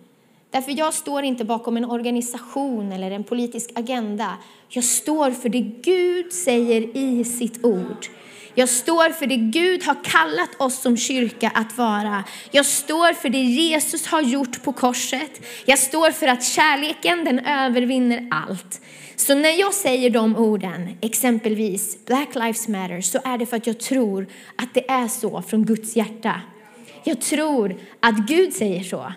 Därför 0.54 0.78
jag 0.78 0.94
står 0.94 1.22
inte 1.22 1.44
bakom 1.44 1.76
en 1.76 1.84
organisation 1.84 2.92
eller 2.92 3.10
en 3.10 3.24
politisk 3.24 3.70
agenda. 3.74 4.36
Jag 4.68 4.84
står 4.84 5.30
för 5.30 5.48
det 5.48 5.60
Gud 5.60 6.32
säger 6.32 6.96
i 6.96 7.24
sitt 7.24 7.64
ord. 7.64 8.06
Jag 8.54 8.68
står 8.68 9.10
för 9.10 9.26
det 9.26 9.36
Gud 9.36 9.84
har 9.84 9.96
kallat 10.04 10.60
oss 10.60 10.82
som 10.82 10.96
kyrka 10.96 11.52
att 11.54 11.78
vara. 11.78 12.24
Jag 12.50 12.66
står 12.66 13.12
för 13.12 13.28
det 13.28 13.38
Jesus 13.38 14.06
har 14.06 14.22
gjort 14.22 14.62
på 14.62 14.72
korset. 14.72 15.40
Jag 15.64 15.78
står 15.78 16.10
för 16.10 16.26
att 16.26 16.44
kärleken 16.44 17.24
den 17.24 17.38
övervinner 17.38 18.28
allt. 18.30 18.80
Så 19.16 19.34
när 19.34 19.60
jag 19.60 19.74
säger 19.74 20.10
de 20.10 20.36
orden, 20.36 20.98
exempelvis 21.00 22.04
Black 22.06 22.34
Lives 22.34 22.68
Matter, 22.68 23.00
så 23.00 23.18
är 23.24 23.38
det 23.38 23.46
för 23.46 23.56
att 23.56 23.66
jag 23.66 23.80
tror 23.80 24.26
att 24.56 24.74
det 24.74 24.90
är 24.90 25.08
så 25.08 25.42
från 25.42 25.64
Guds 25.64 25.96
hjärta. 25.96 26.40
Jag 27.04 27.20
tror 27.20 27.76
att 28.00 28.16
Gud 28.16 28.52
säger 28.52 28.82
så. 28.82 29.12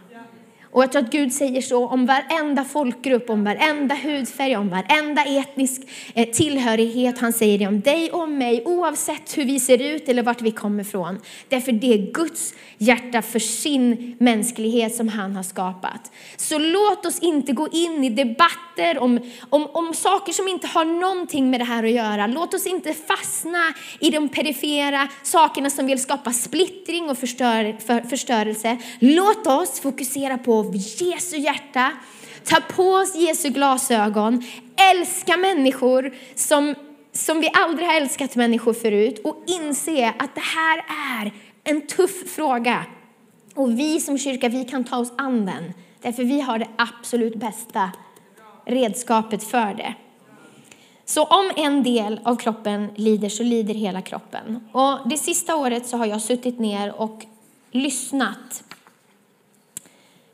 Och 0.78 0.84
jag 0.84 0.92
tror 0.92 1.04
att 1.04 1.12
Gud 1.12 1.34
säger 1.34 1.62
så 1.62 1.88
om 1.88 2.06
varenda 2.06 2.64
folkgrupp, 2.64 3.30
om 3.30 3.44
varenda 3.44 3.96
hudfärg, 3.96 4.58
om 4.58 4.70
varenda 4.70 5.24
etnisk 5.24 5.82
eh, 6.14 6.30
tillhörighet. 6.30 7.20
Han 7.20 7.34
säger 7.34 7.60
det 7.60 7.68
om 7.68 7.82
dig 7.82 8.12
och 8.12 8.22
om 8.22 8.38
mig, 8.38 8.64
oavsett 8.66 9.38
hur 9.38 9.46
vi 9.46 9.60
ser 9.60 9.82
ut 9.82 10.10
eller 10.10 10.24
vart 10.24 10.42
vi 10.42 10.52
kommer 10.52 10.84
ifrån. 10.84 11.20
Därför 11.50 11.72
det 11.72 11.94
är 11.94 12.12
Guds 12.12 12.54
hjärta 12.78 13.22
för 13.22 13.40
sin 13.40 14.16
mänsklighet 14.20 14.96
som 14.96 15.08
han 15.08 15.36
har 15.36 15.44
skapat. 15.44 16.12
Så 16.38 16.60
låt 16.60 17.06
oss 17.06 17.20
inte 17.20 17.54
gå 17.54 17.68
in 17.68 18.04
i 18.04 18.10
debatter 18.10 19.00
om, 19.00 19.20
om, 19.50 19.68
om 19.74 19.94
saker 19.94 20.34
som 20.34 20.48
inte 20.48 20.68
har 20.68 20.86
någonting 20.86 21.50
med 21.50 21.60
det 21.60 21.66
här 21.66 21.84
att 21.84 21.92
göra. 21.92 22.28
Låt 22.28 22.54
oss 22.54 22.68
inte 22.68 22.94
fastna 22.94 23.74
i 24.00 24.10
de 24.10 24.30
perifera 24.30 25.08
sakerna 25.24 25.70
som 25.70 25.86
vill 25.86 26.02
skapa 26.02 26.34
splittring 26.34 27.10
och 27.10 27.18
förstör, 27.18 27.78
för, 27.86 28.02
förstörelse. 28.02 28.78
Låt 29.00 29.48
oss 29.48 29.80
fokusera 29.80 30.38
på 30.38 30.67
Jesu 30.76 31.38
hjärta, 31.38 31.92
ta 32.44 32.62
på 32.62 32.84
oss 32.84 33.16
Jesu 33.16 33.50
glasögon, 33.50 34.44
älska 34.92 35.38
människor 35.38 36.16
som, 36.36 36.76
som 37.12 37.42
vi 37.42 37.50
aldrig 37.54 37.88
har 37.88 37.96
älskat 37.96 38.36
människor 38.36 38.74
förut 38.74 39.22
och 39.24 39.44
inse 39.48 40.14
att 40.20 40.36
det 40.36 40.42
här 40.42 40.86
är 41.20 41.34
en 41.64 41.88
tuff 41.88 42.32
fråga. 42.36 42.86
Och 43.56 43.80
vi 43.80 44.00
som 44.00 44.18
kyrka, 44.18 44.50
vi 44.50 44.66
kan 44.66 44.84
ta 44.84 44.98
oss 44.98 45.14
an 45.18 45.46
den. 45.46 45.74
Därför 46.02 46.24
vi 46.24 46.42
har 46.42 46.60
det 46.60 46.68
absolut 46.76 47.36
bästa 47.36 47.92
redskapet 48.66 49.44
för 49.44 49.74
det. 49.74 49.96
Så 51.06 51.24
om 51.24 51.52
en 51.56 51.84
del 51.84 52.20
av 52.24 52.36
kroppen 52.36 52.90
lider 52.96 53.30
så 53.30 53.44
lider 53.44 53.74
hela 53.74 54.02
kroppen. 54.02 54.60
Och 54.72 55.10
det 55.10 55.18
sista 55.18 55.56
året 55.56 55.88
så 55.88 55.98
har 55.98 56.06
jag 56.06 56.22
suttit 56.22 56.60
ner 56.60 57.02
och 57.02 57.26
lyssnat 57.72 58.64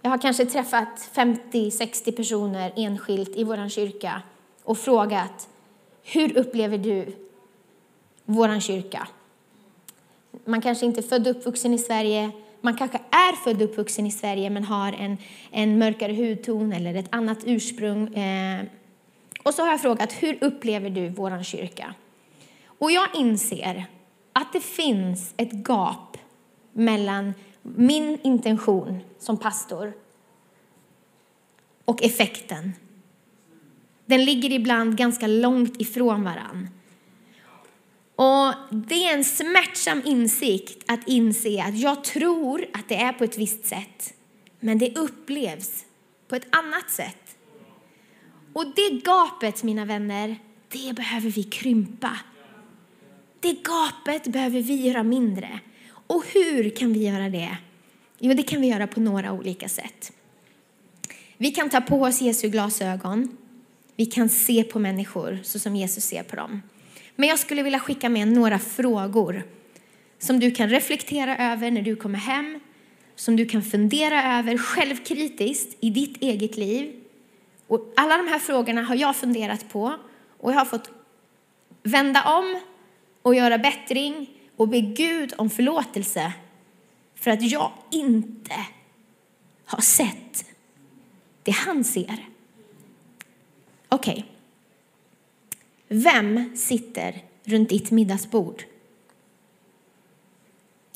jag 0.03 0.09
har 0.09 0.17
kanske 0.17 0.45
träffat 0.45 1.09
50-60 1.13 2.11
personer 2.11 2.73
enskilt 2.75 3.35
i 3.35 3.43
vår 3.43 3.69
kyrka 3.69 4.21
och 4.63 4.77
frågat 4.77 5.49
hur 6.03 6.37
upplever 6.37 6.77
du 6.77 7.15
vår 8.25 8.59
kyrka? 8.59 9.07
Man 10.45 10.61
kanske 10.61 10.85
inte 10.85 10.99
är 10.99 11.03
född 11.03 11.27
och 11.27 11.35
uppvuxen 11.35 11.73
i 11.73 11.77
Sverige. 11.77 12.31
Man 12.61 12.77
kanske 12.77 12.97
är 12.97 13.35
född 13.43 13.61
och 13.61 13.69
uppvuxen 13.69 14.05
i 14.05 14.11
Sverige 14.11 14.49
men 14.49 14.63
har 14.63 14.93
en, 14.93 15.17
en 15.51 15.77
mörkare 15.77 16.13
hudton 16.13 16.73
eller 16.73 16.95
ett 16.95 17.15
annat 17.15 17.37
ursprung. 17.45 18.13
Eh, 18.15 18.65
och 19.43 19.53
så 19.53 19.61
har 19.61 19.69
jag 19.69 19.81
frågat 19.81 20.13
hur 20.13 20.43
upplever 20.43 20.89
du 20.89 21.09
vår 21.09 21.43
kyrka? 21.43 21.93
Och 22.65 22.91
jag 22.91 23.07
inser 23.15 23.85
att 24.33 24.53
det 24.53 24.61
finns 24.61 25.33
ett 25.37 25.67
gap 25.67 26.17
mellan 26.73 27.33
min 27.63 28.19
intention 28.23 28.99
som 29.19 29.37
pastor 29.37 29.93
och 31.85 32.03
effekten. 32.03 32.73
Den 34.05 34.25
ligger 34.25 34.51
ibland 34.51 34.97
ganska 34.97 35.27
långt 35.27 35.81
ifrån 35.81 36.23
varann. 36.23 36.69
Och 38.15 38.53
det 38.71 39.07
är 39.07 39.13
en 39.13 39.23
smärtsam 39.23 40.01
insikt 40.05 40.91
att 40.91 41.07
inse 41.07 41.63
att 41.63 41.77
jag 41.77 42.03
tror 42.03 42.65
att 42.73 42.89
det 42.89 42.95
är 42.95 43.13
på 43.13 43.23
ett 43.23 43.37
visst 43.37 43.65
sätt, 43.65 44.13
men 44.59 44.77
det 44.77 44.97
upplevs 44.97 45.85
på 46.27 46.35
ett 46.35 46.55
annat 46.55 46.89
sätt. 46.89 47.37
Och 48.53 48.65
det 48.75 48.89
gapet, 49.03 49.63
mina 49.63 49.85
vänner, 49.85 50.35
det 50.69 50.93
behöver 50.93 51.29
vi 51.29 51.43
krympa. 51.43 52.17
Det 53.39 53.53
gapet 53.63 54.27
behöver 54.27 54.61
vi 54.61 54.87
göra 54.87 55.03
mindre. 55.03 55.59
Och 56.07 56.23
hur 56.33 56.69
kan 56.69 56.93
vi 56.93 57.07
göra 57.07 57.29
det? 57.29 57.57
Jo, 58.19 58.33
det 58.33 58.43
kan 58.43 58.61
vi 58.61 58.67
göra 58.67 58.87
på 58.87 58.99
några 58.99 59.31
olika 59.31 59.69
sätt. 59.69 60.11
Vi 61.37 61.51
kan 61.51 61.69
ta 61.69 61.81
på 61.81 62.01
oss 62.01 62.21
Jesu 62.21 62.49
glasögon. 62.49 63.37
Vi 63.95 64.05
kan 64.05 64.29
se 64.29 64.63
på 64.63 64.79
människor 64.79 65.39
så 65.43 65.59
som 65.59 65.75
Jesus 65.75 66.03
ser 66.03 66.23
på 66.23 66.35
dem. 66.35 66.61
Men 67.15 67.29
jag 67.29 67.39
skulle 67.39 67.63
vilja 67.63 67.79
skicka 67.79 68.09
med 68.09 68.27
några 68.27 68.59
frågor 68.59 69.43
som 70.19 70.39
du 70.39 70.51
kan 70.51 70.69
reflektera 70.69 71.51
över 71.51 71.71
när 71.71 71.81
du 71.81 71.95
kommer 71.95 72.19
hem, 72.19 72.59
som 73.15 73.35
du 73.35 73.45
kan 73.45 73.63
fundera 73.63 74.39
över 74.39 74.57
självkritiskt 74.57 75.77
i 75.79 75.89
ditt 75.89 76.21
eget 76.21 76.57
liv. 76.57 76.93
Och 77.67 77.93
alla 77.95 78.17
de 78.17 78.27
här 78.27 78.39
frågorna 78.39 78.81
har 78.81 78.95
jag 78.95 79.15
funderat 79.15 79.69
på 79.69 79.95
och 80.39 80.51
jag 80.51 80.57
har 80.57 80.65
fått 80.65 80.89
vända 81.83 82.23
om 82.23 82.59
och 83.21 83.35
göra 83.35 83.57
bättring 83.57 84.29
och 84.63 84.69
be 84.69 84.81
Gud 84.81 85.33
om 85.37 85.49
förlåtelse 85.49 86.33
för 87.15 87.31
att 87.31 87.41
jag 87.41 87.71
inte 87.91 88.65
har 89.65 89.81
sett 89.81 90.45
det 91.43 91.51
han 91.51 91.83
ser. 91.83 92.27
Okej. 93.89 94.13
Okay. 94.13 94.23
Vem 95.87 96.55
sitter 96.55 97.23
runt 97.43 97.69
ditt 97.69 97.91
middagsbord? 97.91 98.63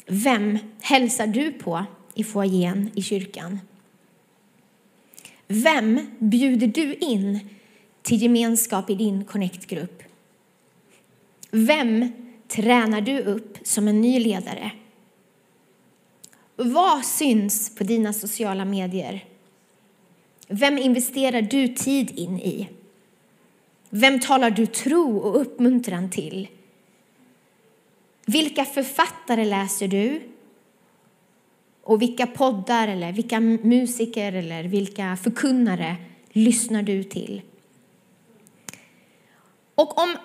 Vem 0.05 0.57
hälsar 0.81 1.27
du 1.27 1.51
på 1.51 1.85
i 2.13 2.23
foajén 2.23 2.91
i 2.95 3.01
kyrkan? 3.01 3.59
Vem 5.47 6.11
bjuder 6.19 6.67
du 6.67 6.93
in 6.93 7.39
till 8.01 8.21
gemenskap 8.21 8.89
i 8.89 8.95
din 8.95 9.25
connect-grupp? 9.25 10.03
Vem 11.51 12.26
tränar 12.47 13.01
du 13.01 13.19
upp 13.19 13.57
som 13.63 13.87
en 13.87 14.01
ny 14.01 14.19
ledare? 14.19 14.71
Vad 16.55 17.05
syns 17.05 17.75
på 17.75 17.83
dina 17.83 18.13
sociala 18.13 18.65
medier? 18.65 19.25
Vem 20.47 20.77
investerar 20.77 21.41
du 21.41 21.67
tid 21.67 22.19
in 22.19 22.39
i? 22.39 22.69
Vem 23.89 24.19
talar 24.19 24.49
du 24.51 24.65
tro 24.65 25.17
och 25.17 25.41
uppmuntran 25.41 26.09
till? 26.09 26.47
Vilka 28.25 28.65
författare 28.65 29.45
läser 29.45 29.87
du? 29.87 30.21
Och 31.83 32.01
vilka 32.01 32.27
poddar 32.27 32.87
eller 32.87 33.11
vilka 33.11 33.39
musiker 33.39 34.33
eller 34.33 34.63
vilka 34.63 35.17
förkunnare 35.17 35.95
lyssnar 36.29 36.83
du 36.83 37.03
till? 37.03 37.41
Och 39.75 39.97
om, 39.97 40.17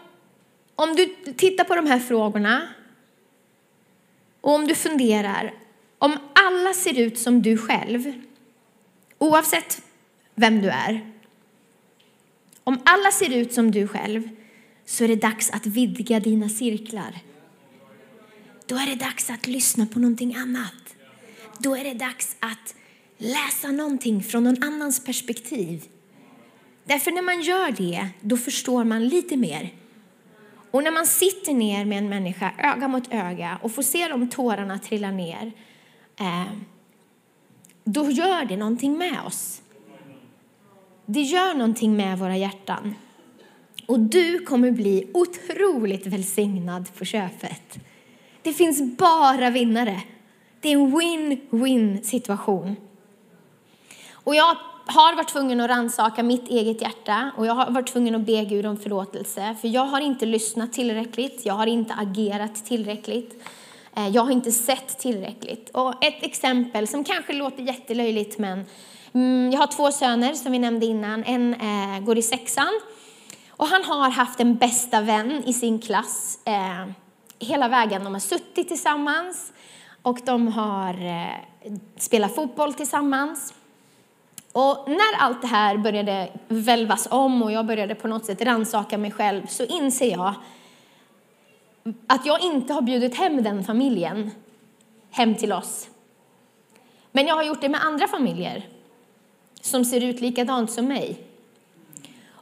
om 0.83 0.97
du 0.97 1.33
tittar 1.33 1.65
på 1.65 1.77
de 1.77 1.87
här 1.87 1.99
frågorna 1.99 2.69
och 4.41 4.55
om 4.55 4.67
du 4.67 4.75
funderar, 4.75 5.55
om 5.99 6.19
alla 6.33 6.75
ser 6.75 6.99
ut 6.99 7.19
som 7.19 7.43
du 7.43 7.59
själv, 7.59 8.13
oavsett 9.19 9.83
vem 10.35 10.63
du 10.63 10.69
är, 10.69 11.13
om 12.65 12.81
alla 12.85 13.11
ser 13.11 13.37
ut 13.37 13.53
som 13.53 13.71
du 13.71 13.89
själv 13.89 14.29
så 14.85 15.05
är 15.05 15.09
det 15.09 15.17
dags 15.17 15.51
att 15.51 15.67
vidga 15.67 16.21
dina 16.21 16.49
cirklar. 16.49 17.19
Då 18.67 18.77
är 18.77 18.87
det 18.87 18.95
dags 18.95 19.31
att 19.31 19.47
lyssna 19.47 19.87
på 19.87 19.99
någonting 19.99 20.35
annat. 20.35 20.97
Då 21.59 21.77
är 21.77 21.85
det 21.85 21.95
dags 21.95 22.37
att 22.41 22.75
läsa 23.19 23.69
någonting 23.69 24.23
från 24.23 24.45
någon 24.45 24.63
annans 24.63 25.05
perspektiv. 25.05 25.85
Därför 26.85 27.11
när 27.11 27.23
man 27.23 27.41
gör 27.43 27.71
det, 27.71 28.09
då 28.21 28.37
förstår 28.37 28.85
man 28.85 29.09
lite 29.09 29.37
mer. 29.37 29.82
Och 30.73 30.83
när 30.83 30.91
man 30.91 31.07
sitter 31.07 31.55
ner 31.55 31.85
med 31.85 31.99
en 31.99 32.09
människa 32.09 32.53
öga 32.59 32.89
mot 32.89 33.13
öga 33.13 33.59
och 33.63 33.73
får 33.73 33.83
se 33.83 34.09
de 34.09 34.29
tårarna 34.29 34.79
trilla 34.79 35.11
ner, 35.11 35.53
eh, 36.21 36.53
då 37.85 38.11
gör 38.11 38.45
det 38.45 38.57
någonting 38.57 38.99
med 38.99 39.21
oss. 39.27 39.63
Det 41.07 41.21
gör 41.21 41.55
någonting 41.55 41.97
med 41.97 42.19
våra 42.19 42.37
hjärtan. 42.37 42.95
Och 43.87 44.01
du 44.01 44.39
kommer 44.39 44.71
bli 44.71 45.11
otroligt 45.15 46.07
välsignad 46.07 46.95
på 46.99 47.05
köpet. 47.05 47.79
Det 48.43 48.53
finns 48.53 48.97
bara 48.99 49.51
vinnare. 49.51 50.03
Det 50.61 50.69
är 50.69 50.73
en 50.73 50.97
win-win 50.97 52.03
situation. 52.03 52.77
Och 54.13 54.35
jag 54.35 54.57
har 54.87 55.17
varit 55.17 55.29
tvungen 55.29 55.61
att 55.61 55.71
ransaka 55.71 56.23
mitt 56.23 56.49
eget 56.49 56.83
hjärta 56.83 57.31
och 57.37 57.47
jag 57.47 57.55
har 57.55 57.71
varit 57.71 57.87
tvungen 57.87 58.15
att 58.15 58.21
be 58.21 58.45
Gud 58.45 58.67
om 58.67 58.77
förlåtelse. 58.77 59.57
För 59.61 59.69
jag 59.69 59.85
har 59.85 60.01
inte 60.01 60.27
lyssnat 60.27 60.73
tillräckligt, 60.73 61.47
jag 61.47 61.55
har 61.55 61.67
inte 61.67 61.95
agerat 61.95 62.65
tillräckligt. 62.65 63.43
Eh, 63.97 64.09
jag 64.09 64.23
har 64.23 64.31
inte 64.31 64.53
sett 64.53 64.99
tillräckligt. 64.99 65.71
Och 65.71 66.05
ett 66.05 66.23
exempel 66.23 66.89
som 66.89 67.05
kanske 67.05 67.33
låter 67.33 67.63
jättelöjligt 67.63 68.39
men 68.39 68.65
mm, 69.13 69.51
jag 69.53 69.61
har 69.61 69.67
två 69.67 69.93
söner 69.93 70.35
som 70.35 70.53
vi 70.53 70.59
nämnde 70.59 70.87
innan. 70.87 71.25
En 71.25 71.55
eh, 71.55 72.01
går 72.05 72.19
i 72.19 72.23
sexan 72.23 72.81
och 73.51 73.67
han 73.67 73.85
har 73.85 74.11
haft 74.11 74.41
en 74.41 74.57
bästa 74.57 75.01
vän 75.01 75.43
i 75.47 75.53
sin 75.53 75.79
klass 75.79 76.39
eh, 76.45 76.93
hela 77.39 77.69
vägen. 77.69 78.05
De 78.05 78.13
har 78.13 78.21
suttit 78.21 78.69
tillsammans 78.69 79.53
och 80.03 80.19
de 80.25 80.49
har 80.49 80.97
spelat 81.99 82.35
fotboll 82.35 82.75
tillsammans. 82.75 83.55
Och 84.53 84.85
när 84.89 85.17
allt 85.19 85.43
det 85.43 85.47
här 85.47 85.77
började 85.79 86.29
välvas 86.49 87.09
om 87.11 87.43
och 87.43 87.53
jag 87.53 87.67
började 87.67 87.95
på 87.95 88.09
något 88.09 88.25
sätt 88.25 88.43
ransaka 88.43 88.99
mig 88.99 89.11
själv 89.11 89.47
så 89.47 89.65
inser 89.65 90.11
jag 90.11 90.35
att 92.07 92.27
jag 92.27 92.41
inte 92.41 92.73
har 92.73 92.83
bjudit 92.83 93.15
hem 93.15 93.43
den 93.43 93.65
familjen 93.65 94.31
hem 95.11 95.35
till 95.35 95.53
oss. 95.53 95.89
Men 97.13 97.27
jag 97.27 97.35
har 97.35 97.43
gjort 97.43 97.61
det 97.61 97.69
med 97.69 97.85
andra 97.85 98.09
familjer 98.09 98.67
som 99.61 99.85
ser 99.85 100.05
ut 100.05 100.21
likadant 100.21 100.71
som 100.71 100.87
mig. 100.87 101.19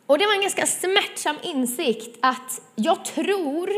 Och 0.07 0.18
det 0.18 0.27
var 0.27 0.35
en 0.35 0.40
ganska 0.40 0.66
smärtsam 0.66 1.37
insikt 1.42 2.18
att 2.23 2.61
jag 2.75 3.05
tror 3.05 3.70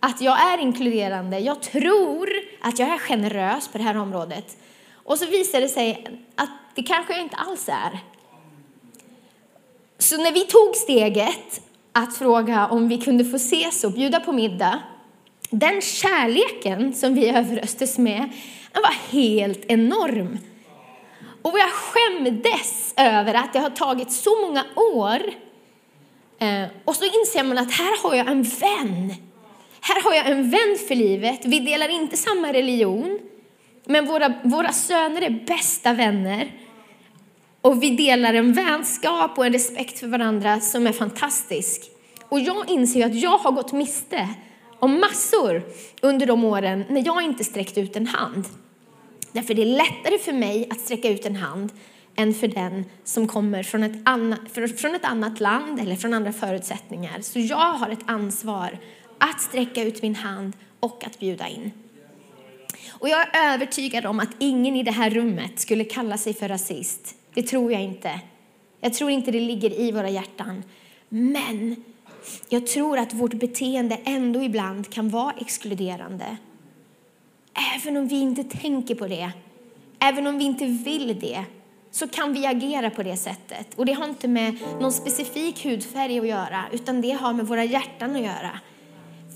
att 0.00 0.20
jag 0.20 0.52
är 0.52 0.58
inkluderande. 0.58 1.38
Jag 1.38 1.62
tror 1.62 2.28
att 2.60 2.78
jag 2.78 2.88
är 2.88 2.98
generös 2.98 3.68
på 3.68 3.78
det 3.78 3.84
här 3.84 3.96
området. 3.96 4.56
Och 4.92 5.18
så 5.18 5.26
visar 5.26 5.60
det 5.60 5.68
sig 5.68 6.06
att 6.34 6.50
det 6.74 6.82
kanske 6.82 7.12
jag 7.12 7.22
inte 7.22 7.36
alls 7.36 7.68
är. 7.68 7.98
Så 9.98 10.16
när 10.16 10.32
vi 10.32 10.40
tog 10.40 10.76
steget 10.76 11.60
att 11.92 12.16
fråga 12.16 12.68
om 12.68 12.88
vi 12.88 12.98
kunde 12.98 13.24
få 13.24 13.36
ses 13.36 13.84
och 13.84 13.92
bjuda 13.92 14.20
på 14.20 14.32
middag, 14.32 14.82
den 15.50 15.80
kärleken 15.80 16.94
som 16.94 17.14
vi 17.14 17.28
överöstes 17.28 17.98
med, 17.98 18.28
den 18.72 18.82
var 18.82 19.18
helt 19.18 19.64
enorm. 19.64 20.38
Och 21.42 21.58
jag 21.58 21.70
skämdes 21.70 22.94
över 22.96 23.34
att 23.34 23.52
det 23.52 23.58
har 23.58 23.70
tagit 23.70 24.12
så 24.12 24.46
många 24.46 24.64
år. 24.76 25.20
Eh, 26.38 26.64
och 26.84 26.96
så 26.96 27.04
inser 27.04 27.44
man 27.44 27.58
att 27.58 27.72
här 27.72 28.02
har 28.02 28.14
jag 28.14 28.28
en 28.28 28.42
vän 28.42 29.14
här 29.86 30.02
har 30.02 30.14
jag 30.14 30.26
en 30.30 30.50
vän 30.50 30.76
för 30.88 30.94
livet. 30.94 31.40
Vi 31.44 31.60
delar 31.60 31.88
inte 31.88 32.16
samma 32.16 32.52
religion, 32.52 33.18
men 33.84 34.06
våra, 34.06 34.34
våra 34.44 34.72
söner 34.72 35.22
är 35.22 35.44
bästa 35.46 35.92
vänner. 35.92 36.50
Och 37.60 37.82
vi 37.82 37.90
delar 37.90 38.34
en 38.34 38.52
vänskap 38.52 39.38
och 39.38 39.46
en 39.46 39.52
respekt 39.52 39.98
för 39.98 40.06
varandra 40.06 40.60
som 40.60 40.86
är 40.86 40.92
fantastisk. 40.92 41.90
Och 42.28 42.40
jag 42.40 42.70
inser 42.70 43.06
att 43.06 43.14
jag 43.14 43.38
har 43.38 43.52
gått 43.52 43.72
miste 43.72 44.28
om 44.78 45.00
massor 45.00 45.62
under 46.02 46.26
de 46.26 46.44
åren 46.44 46.84
när 46.88 47.06
jag 47.06 47.22
inte 47.22 47.44
sträckt 47.44 47.78
ut 47.78 47.96
en 47.96 48.06
hand. 48.06 48.44
Därför 49.32 49.54
det 49.54 49.62
är 49.62 49.76
lättare 49.76 50.18
för 50.18 50.32
mig 50.32 50.68
att 50.70 50.80
sträcka 50.80 51.08
ut 51.08 51.26
en 51.26 51.36
hand 51.36 51.72
än 52.16 52.34
för 52.34 52.48
den 52.48 52.84
som 53.04 53.28
kommer 53.28 53.62
från 53.62 53.82
ett, 53.82 54.02
annat, 54.04 54.40
från 54.76 54.94
ett 54.94 55.04
annat 55.04 55.40
land 55.40 55.80
eller 55.80 55.96
från 55.96 56.14
andra 56.14 56.32
förutsättningar. 56.32 57.20
Så 57.20 57.38
jag 57.38 57.72
har 57.72 57.90
ett 57.90 58.04
ansvar 58.06 58.78
att 59.18 59.40
sträcka 59.40 59.82
ut 59.82 60.02
min 60.02 60.14
hand 60.14 60.52
och 60.80 61.04
att 61.06 61.18
bjuda 61.18 61.48
in. 61.48 61.70
Och 62.90 63.08
jag 63.08 63.20
är 63.20 63.54
övertygad 63.54 64.06
om 64.06 64.20
att 64.20 64.28
ingen 64.38 64.76
i 64.76 64.82
det 64.82 64.90
här 64.90 65.10
rummet 65.10 65.60
skulle 65.60 65.84
kalla 65.84 66.18
sig 66.18 66.34
för 66.34 66.48
rasist. 66.48 67.14
Det 67.34 67.42
tror 67.42 67.72
jag 67.72 67.82
inte. 67.82 68.20
Jag 68.80 68.94
tror 68.94 69.10
inte 69.10 69.30
det 69.30 69.40
ligger 69.40 69.80
i 69.80 69.92
våra 69.92 70.10
hjärtan. 70.10 70.62
Men 71.08 71.84
jag 72.48 72.66
tror 72.66 72.98
att 72.98 73.14
vårt 73.14 73.34
beteende 73.34 74.00
ändå 74.04 74.42
ibland 74.42 74.92
kan 74.92 75.08
vara 75.08 75.34
exkluderande. 75.40 76.36
Även 77.76 77.96
om 77.96 78.08
vi 78.08 78.20
inte 78.20 78.44
tänker 78.44 78.94
på 78.94 79.06
det, 79.06 79.30
även 79.98 80.26
om 80.26 80.38
vi 80.38 80.44
inte 80.44 80.66
vill 80.66 81.20
det, 81.20 81.44
så 81.90 82.08
kan 82.08 82.32
vi 82.32 82.46
agera 82.46 82.90
på 82.90 83.02
det 83.02 83.16
sättet. 83.16 83.74
Och 83.76 83.86
det 83.86 83.92
har 83.92 84.08
inte 84.08 84.28
med 84.28 84.58
någon 84.80 84.92
specifik 84.92 85.64
hudfärg 85.64 86.18
att 86.18 86.26
göra, 86.26 86.64
utan 86.72 87.00
det 87.00 87.10
har 87.10 87.32
med 87.32 87.46
våra 87.46 87.64
hjärtan 87.64 88.16
att 88.16 88.22
göra. 88.22 88.60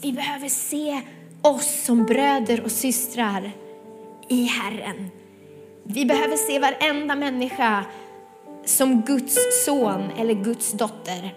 Vi 0.02 0.12
behöver 0.12 0.48
se 0.48 1.00
oss 1.42 1.84
som 1.84 2.06
bröder 2.06 2.64
och 2.64 2.72
systrar 2.72 3.52
i 4.28 4.44
Herren. 4.44 5.10
Vi 5.82 6.04
behöver 6.04 6.36
se 6.36 6.58
varenda 6.58 7.14
människa 7.14 7.84
som 8.64 9.02
Guds 9.02 9.64
son 9.64 10.10
eller 10.18 10.34
Guds 10.34 10.72
dotter. 10.72 11.34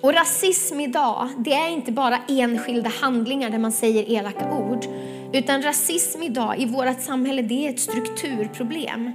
Och 0.00 0.12
rasism 0.12 0.80
idag, 0.80 1.28
det 1.38 1.52
är 1.52 1.68
inte 1.68 1.92
bara 1.92 2.18
enskilda 2.28 2.90
handlingar 2.90 3.50
där 3.50 3.58
man 3.58 3.72
säger 3.72 4.10
elaka 4.10 4.52
ord. 4.52 4.84
Utan 5.32 5.62
rasism 5.62 6.22
idag 6.22 6.58
i 6.58 6.66
vårt 6.66 7.00
samhälle, 7.00 7.42
det 7.42 7.66
är 7.66 7.70
ett 7.70 7.80
strukturproblem. 7.80 9.12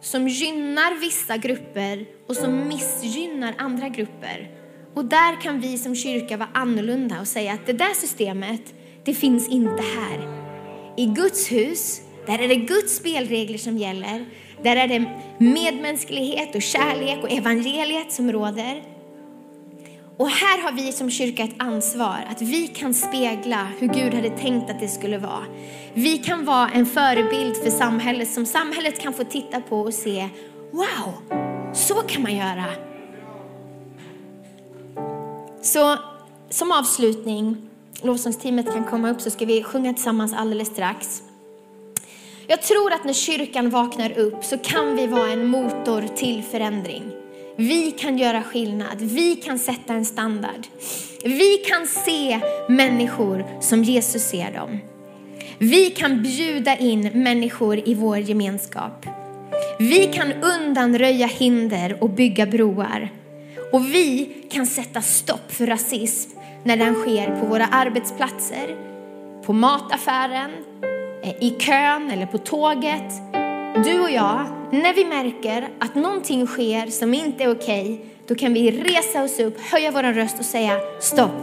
Som 0.00 0.28
gynnar 0.28 1.00
vissa 1.00 1.36
grupper 1.36 2.06
och 2.28 2.36
som 2.36 2.68
missgynnar 2.68 3.54
andra 3.58 3.88
grupper. 3.88 4.50
Och 4.96 5.04
där 5.04 5.40
kan 5.40 5.60
vi 5.60 5.78
som 5.78 5.94
kyrka 5.94 6.36
vara 6.36 6.48
annorlunda 6.52 7.20
och 7.20 7.28
säga 7.28 7.52
att 7.52 7.66
det 7.66 7.72
där 7.72 7.94
systemet, 7.94 8.74
det 9.04 9.14
finns 9.14 9.48
inte 9.48 9.82
här. 9.82 10.28
I 10.96 11.06
Guds 11.06 11.52
hus, 11.52 12.00
där 12.26 12.38
är 12.38 12.48
det 12.48 12.56
Guds 12.56 12.96
spelregler 12.96 13.58
som 13.58 13.78
gäller. 13.78 14.24
Där 14.62 14.76
är 14.76 14.88
det 14.88 15.04
medmänsklighet 15.38 16.54
och 16.54 16.62
kärlek 16.62 17.18
och 17.22 17.32
evangeliet 17.32 18.12
som 18.12 18.32
råder. 18.32 18.82
Och 20.16 20.30
här 20.30 20.62
har 20.62 20.72
vi 20.72 20.92
som 20.92 21.10
kyrka 21.10 21.42
ett 21.42 21.54
ansvar 21.58 22.18
att 22.30 22.42
vi 22.42 22.68
kan 22.68 22.94
spegla 22.94 23.68
hur 23.78 23.88
Gud 23.88 24.14
hade 24.14 24.30
tänkt 24.30 24.70
att 24.70 24.80
det 24.80 24.88
skulle 24.88 25.18
vara. 25.18 25.44
Vi 25.94 26.18
kan 26.18 26.44
vara 26.44 26.68
en 26.68 26.86
förebild 26.86 27.56
för 27.56 27.70
samhället 27.70 28.30
som 28.30 28.46
samhället 28.46 29.00
kan 29.00 29.12
få 29.12 29.24
titta 29.24 29.60
på 29.60 29.80
och 29.80 29.94
se, 29.94 30.28
wow, 30.72 31.14
så 31.74 31.94
kan 31.94 32.22
man 32.22 32.36
göra. 32.36 32.85
Så 35.66 35.96
som 36.50 36.72
avslutning, 36.72 37.56
lovsångsteamet 38.02 38.66
kan 38.66 38.84
komma 38.84 39.10
upp 39.10 39.20
så 39.20 39.30
ska 39.30 39.44
vi 39.44 39.62
sjunga 39.62 39.94
tillsammans 39.94 40.34
alldeles 40.34 40.68
strax. 40.68 41.22
Jag 42.46 42.62
tror 42.62 42.92
att 42.92 43.04
när 43.04 43.12
kyrkan 43.12 43.70
vaknar 43.70 44.18
upp 44.18 44.44
så 44.44 44.58
kan 44.58 44.96
vi 44.96 45.06
vara 45.06 45.30
en 45.30 45.46
motor 45.46 46.16
till 46.16 46.42
förändring. 46.42 47.02
Vi 47.56 47.90
kan 47.90 48.18
göra 48.18 48.42
skillnad, 48.42 49.00
vi 49.00 49.36
kan 49.36 49.58
sätta 49.58 49.94
en 49.94 50.04
standard. 50.04 50.66
Vi 51.24 51.56
kan 51.56 51.86
se 51.86 52.40
människor 52.68 53.44
som 53.60 53.84
Jesus 53.84 54.22
ser 54.22 54.52
dem. 54.52 54.78
Vi 55.58 55.90
kan 55.90 56.22
bjuda 56.22 56.76
in 56.76 57.10
människor 57.22 57.88
i 57.88 57.94
vår 57.94 58.18
gemenskap. 58.18 59.06
Vi 59.78 60.06
kan 60.06 60.32
undanröja 60.32 61.26
hinder 61.26 62.02
och 62.02 62.10
bygga 62.10 62.46
broar. 62.46 63.10
Och 63.72 63.84
vi 63.84 64.28
kan 64.50 64.66
sätta 64.66 65.02
stopp 65.02 65.52
för 65.52 65.66
rasism 65.66 66.30
när 66.64 66.76
den 66.76 66.94
sker 66.94 67.40
på 67.40 67.46
våra 67.46 67.66
arbetsplatser, 67.66 68.76
på 69.44 69.52
mataffären, 69.52 70.50
eh, 71.22 71.44
i 71.44 71.50
kön 71.58 72.10
eller 72.10 72.26
på 72.26 72.38
tåget. 72.38 73.12
Du 73.84 74.00
och 74.00 74.10
jag, 74.10 74.46
när 74.70 74.94
vi 74.94 75.04
märker 75.04 75.68
att 75.78 75.94
någonting 75.94 76.46
sker 76.46 76.86
som 76.86 77.14
inte 77.14 77.44
är 77.44 77.50
okej, 77.50 78.00
då 78.26 78.34
kan 78.34 78.54
vi 78.54 78.70
resa 78.70 79.22
oss 79.22 79.38
upp, 79.38 79.60
höja 79.60 79.90
vår 79.90 80.02
röst 80.02 80.38
och 80.38 80.44
säga 80.44 80.80
stopp. 81.00 81.42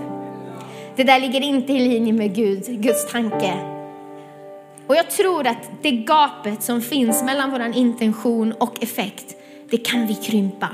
Det 0.95 1.03
där 1.03 1.19
ligger 1.19 1.41
inte 1.41 1.73
i 1.73 1.79
linje 1.79 2.13
med 2.13 2.35
Gud, 2.35 2.65
Guds 2.65 3.11
tanke. 3.11 3.53
Och 4.87 4.95
jag 4.95 5.09
tror 5.09 5.47
att 5.47 5.71
det 5.81 5.91
gapet 5.91 6.63
som 6.63 6.81
finns 6.81 7.23
mellan 7.23 7.51
vår 7.51 7.77
intention 7.77 8.53
och 8.53 8.83
effekt, 8.83 9.35
det 9.69 9.77
kan 9.77 10.07
vi 10.07 10.15
krympa. 10.15 10.69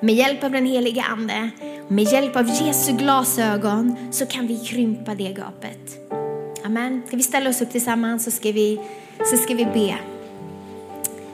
Med 0.00 0.14
hjälp 0.14 0.44
av 0.44 0.50
den 0.50 0.66
helige 0.66 1.02
Ande, 1.02 1.50
med 1.88 2.04
hjälp 2.04 2.36
av 2.36 2.48
Jesu 2.48 2.92
glasögon 2.92 3.96
så 4.10 4.26
kan 4.26 4.46
vi 4.46 4.58
krympa 4.58 5.14
det 5.14 5.32
gapet. 5.32 6.12
Amen. 6.64 7.02
Ska 7.06 7.16
vi 7.16 7.22
ställa 7.22 7.50
oss 7.50 7.62
upp 7.62 7.70
tillsammans 7.70 8.24
så 8.24 8.30
ska 8.30 8.52
vi, 8.52 8.80
så 9.30 9.36
ska 9.36 9.54
vi 9.54 9.64
be. 9.64 9.98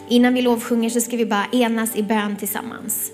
Innan 0.09 0.35
vi 0.35 0.43
lovsjunger 0.43 0.91
så 0.91 1.01
ska 1.01 1.17
vi 1.17 1.27
bara 1.27 1.47
enas 1.53 1.97
i 1.97 2.03
bön 2.03 2.37
tillsammans. 2.37 3.13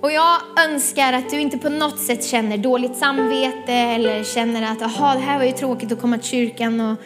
Och 0.00 0.12
jag 0.12 0.40
önskar 0.68 1.12
att 1.12 1.30
du 1.30 1.40
inte 1.40 1.58
på 1.58 1.68
något 1.68 1.98
sätt 1.98 2.24
känner 2.24 2.58
dåligt 2.58 2.96
samvete 2.96 3.72
eller 3.72 4.24
känner 4.24 4.72
att 4.72 4.82
aha, 4.82 5.14
det 5.14 5.20
här 5.20 5.38
var 5.38 5.44
ju 5.44 5.52
tråkigt 5.52 5.92
att 5.92 6.00
komma 6.00 6.18
till 6.18 6.28
kyrkan 6.28 6.80
och, 6.80 6.96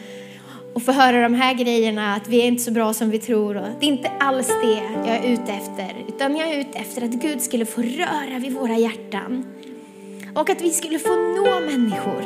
och 0.76 0.82
få 0.82 0.92
höra 0.92 1.22
de 1.22 1.34
här 1.34 1.54
grejerna, 1.54 2.14
att 2.14 2.28
vi 2.28 2.40
är 2.40 2.46
inte 2.46 2.62
så 2.62 2.70
bra 2.70 2.94
som 2.94 3.10
vi 3.10 3.18
tror. 3.18 3.56
Och 3.56 3.68
det 3.80 3.86
är 3.86 3.88
inte 3.88 4.10
alls 4.20 4.48
det 4.48 4.82
jag 5.06 5.16
är 5.16 5.32
ute 5.32 5.52
efter, 5.52 6.04
utan 6.08 6.36
jag 6.36 6.48
är 6.48 6.60
ute 6.60 6.78
efter 6.78 7.04
att 7.04 7.10
Gud 7.10 7.42
skulle 7.42 7.66
få 7.66 7.82
röra 7.82 8.38
vid 8.38 8.52
våra 8.52 8.76
hjärtan. 8.76 9.44
Och 10.34 10.50
att 10.50 10.60
vi 10.60 10.70
skulle 10.70 10.98
få 10.98 11.08
nå 11.08 11.60
människor 11.60 12.22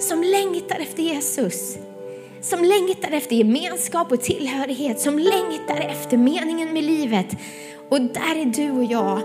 som 0.00 0.22
längtar 0.22 0.78
efter 0.80 1.02
Jesus. 1.02 1.78
Som 2.40 2.64
längtar 2.64 3.10
efter 3.10 3.36
gemenskap 3.36 4.12
och 4.12 4.20
tillhörighet, 4.20 5.00
som 5.00 5.18
längtar 5.18 5.80
efter 5.80 6.16
meningen 6.16 6.72
med 6.72 6.84
livet. 6.84 7.36
Och 7.88 8.00
där 8.00 8.36
är 8.36 8.44
du 8.44 8.70
och 8.70 8.84
jag 8.84 9.20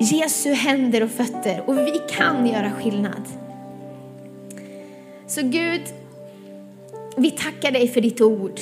Jesu 0.00 0.52
händer 0.52 1.02
och 1.02 1.10
fötter 1.10 1.62
och 1.66 1.78
vi 1.78 2.00
kan 2.08 2.46
göra 2.46 2.70
skillnad. 2.70 3.22
Så 5.26 5.42
Gud, 5.42 5.82
vi 7.18 7.30
tackar 7.30 7.70
dig 7.72 7.88
för 7.88 8.00
ditt 8.00 8.20
ord. 8.20 8.60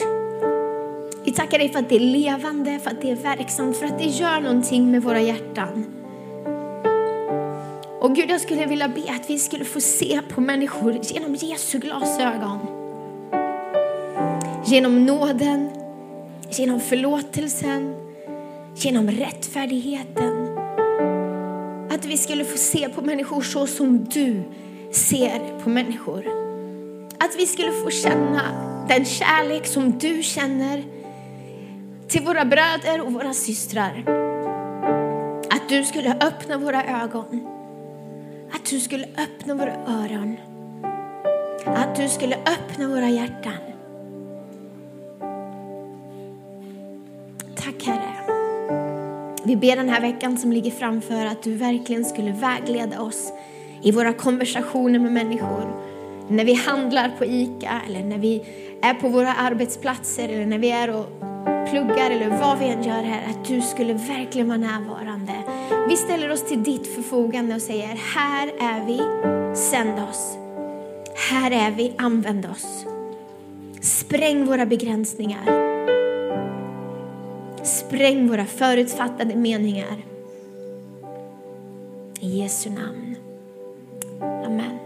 Vi 1.25 1.33
tackar 1.33 1.59
dig 1.59 1.69
för 1.69 1.79
att 1.79 1.89
det 1.89 1.97
är 1.97 2.01
levande, 2.01 2.79
för 2.79 2.91
att 2.91 3.03
det 3.03 3.11
är 3.11 3.17
verksamt, 3.17 3.77
för 3.77 3.87
att 3.87 3.99
det 3.99 4.05
gör 4.05 4.41
någonting 4.41 4.91
med 4.91 5.03
våra 5.03 5.21
hjärtan. 5.21 5.87
Och 8.01 8.17
Gud, 8.17 8.31
jag 8.31 8.41
skulle 8.41 8.67
vilja 8.67 8.89
be 8.89 9.03
att 9.11 9.31
vi 9.31 9.39
skulle 9.39 9.65
få 9.65 9.81
se 9.81 10.21
på 10.29 10.41
människor 10.41 10.99
genom 11.03 11.35
Jesu 11.35 11.79
glasögon. 11.79 12.59
Genom 14.67 15.07
nåden, 15.07 15.71
genom 16.51 16.81
förlåtelsen, 16.81 17.95
genom 18.75 19.11
rättfärdigheten 19.11 20.57
att 21.91 22.05
vi 22.05 22.17
skulle 22.17 22.45
få 22.45 22.59
se 22.59 22.89
på 22.89 23.03
människor 23.03 23.43
så 23.43 23.67
som 23.67 24.05
du 24.05 24.43
ser 24.91 25.61
på 25.63 25.71
människor. 25.71 26.46
Att 27.19 27.37
vi 27.37 27.47
skulle 27.47 27.73
få 27.73 27.91
känna 27.91 28.43
den 28.89 29.05
kärlek 29.05 29.67
som 29.67 29.99
du 29.99 30.23
känner 30.23 30.85
till 32.09 32.23
våra 32.23 32.45
bröder 32.45 33.01
och 33.07 33.13
våra 33.13 33.35
systrar. 33.35 34.05
Att 35.51 35.69
du 35.69 35.85
skulle 35.85 36.15
öppna 36.21 36.59
våra 36.59 37.03
ögon. 37.03 37.47
Att 38.53 38.65
du 38.71 38.81
skulle 38.81 39.05
öppna 39.05 39.55
våra 39.55 39.75
öron. 39.75 40.37
Att 41.67 41.97
du 41.97 42.09
skulle 42.09 42.37
öppna 42.37 42.89
våra 42.89 43.09
hjärtan. 43.09 43.53
Tack 47.57 47.87
Herre. 47.87 48.17
Vi 49.45 49.57
ber 49.57 49.77
den 49.77 49.89
här 49.89 50.01
veckan 50.01 50.39
som 50.39 50.53
ligger 50.53 50.71
framför 50.71 51.27
att 51.27 51.43
du 51.43 51.55
verkligen 51.55 52.05
skulle 52.05 52.33
vägleda 52.33 53.01
oss 53.01 53.33
i 53.83 53.93
våra 53.93 54.13
konversationer 54.13 54.99
med 54.99 55.13
människor. 55.13 55.96
När 56.29 56.45
vi 56.45 56.55
handlar 56.55 57.09
på 57.19 57.25
ICA 57.25 57.81
eller 57.89 58.05
när 58.05 58.19
vi 58.19 58.43
är 58.83 58.95
på 58.95 59.09
våra 59.09 59.35
arbetsplatser 59.35 60.29
eller 60.29 60.47
när 60.47 60.59
vi 60.59 60.71
är 60.71 60.91
och 60.91 61.07
pluggar 61.71 62.11
eller 62.11 62.29
vad 62.29 62.59
vi 62.59 62.69
än 62.69 62.83
gör 62.83 63.03
här, 63.03 63.31
att 63.31 63.45
du 63.45 63.61
skulle 63.61 63.93
verkligen 63.93 64.49
vara 64.49 64.59
närvarande. 64.59 65.33
Vi 65.89 65.97
ställer 65.97 66.33
oss 66.33 66.49
till 66.49 66.63
ditt 66.63 66.95
förfogande 66.95 67.55
och 67.55 67.63
säger, 67.63 67.99
här 68.15 68.49
är 68.49 68.87
vi, 68.87 68.97
sänd 69.57 69.99
oss. 70.11 70.37
Här 71.31 71.51
är 71.51 71.71
vi, 71.71 71.93
använd 71.99 72.47
oss. 72.47 72.87
Spräng 73.81 74.47
våra 74.47 74.67
begränsningar. 74.67 75.45
Spräng 77.63 78.29
våra 78.29 78.45
förutfattade 78.45 79.37
meningar. 79.37 79.97
I 82.21 82.41
Jesu 82.41 82.71
namn. 82.71 83.17
Amen. 84.21 84.86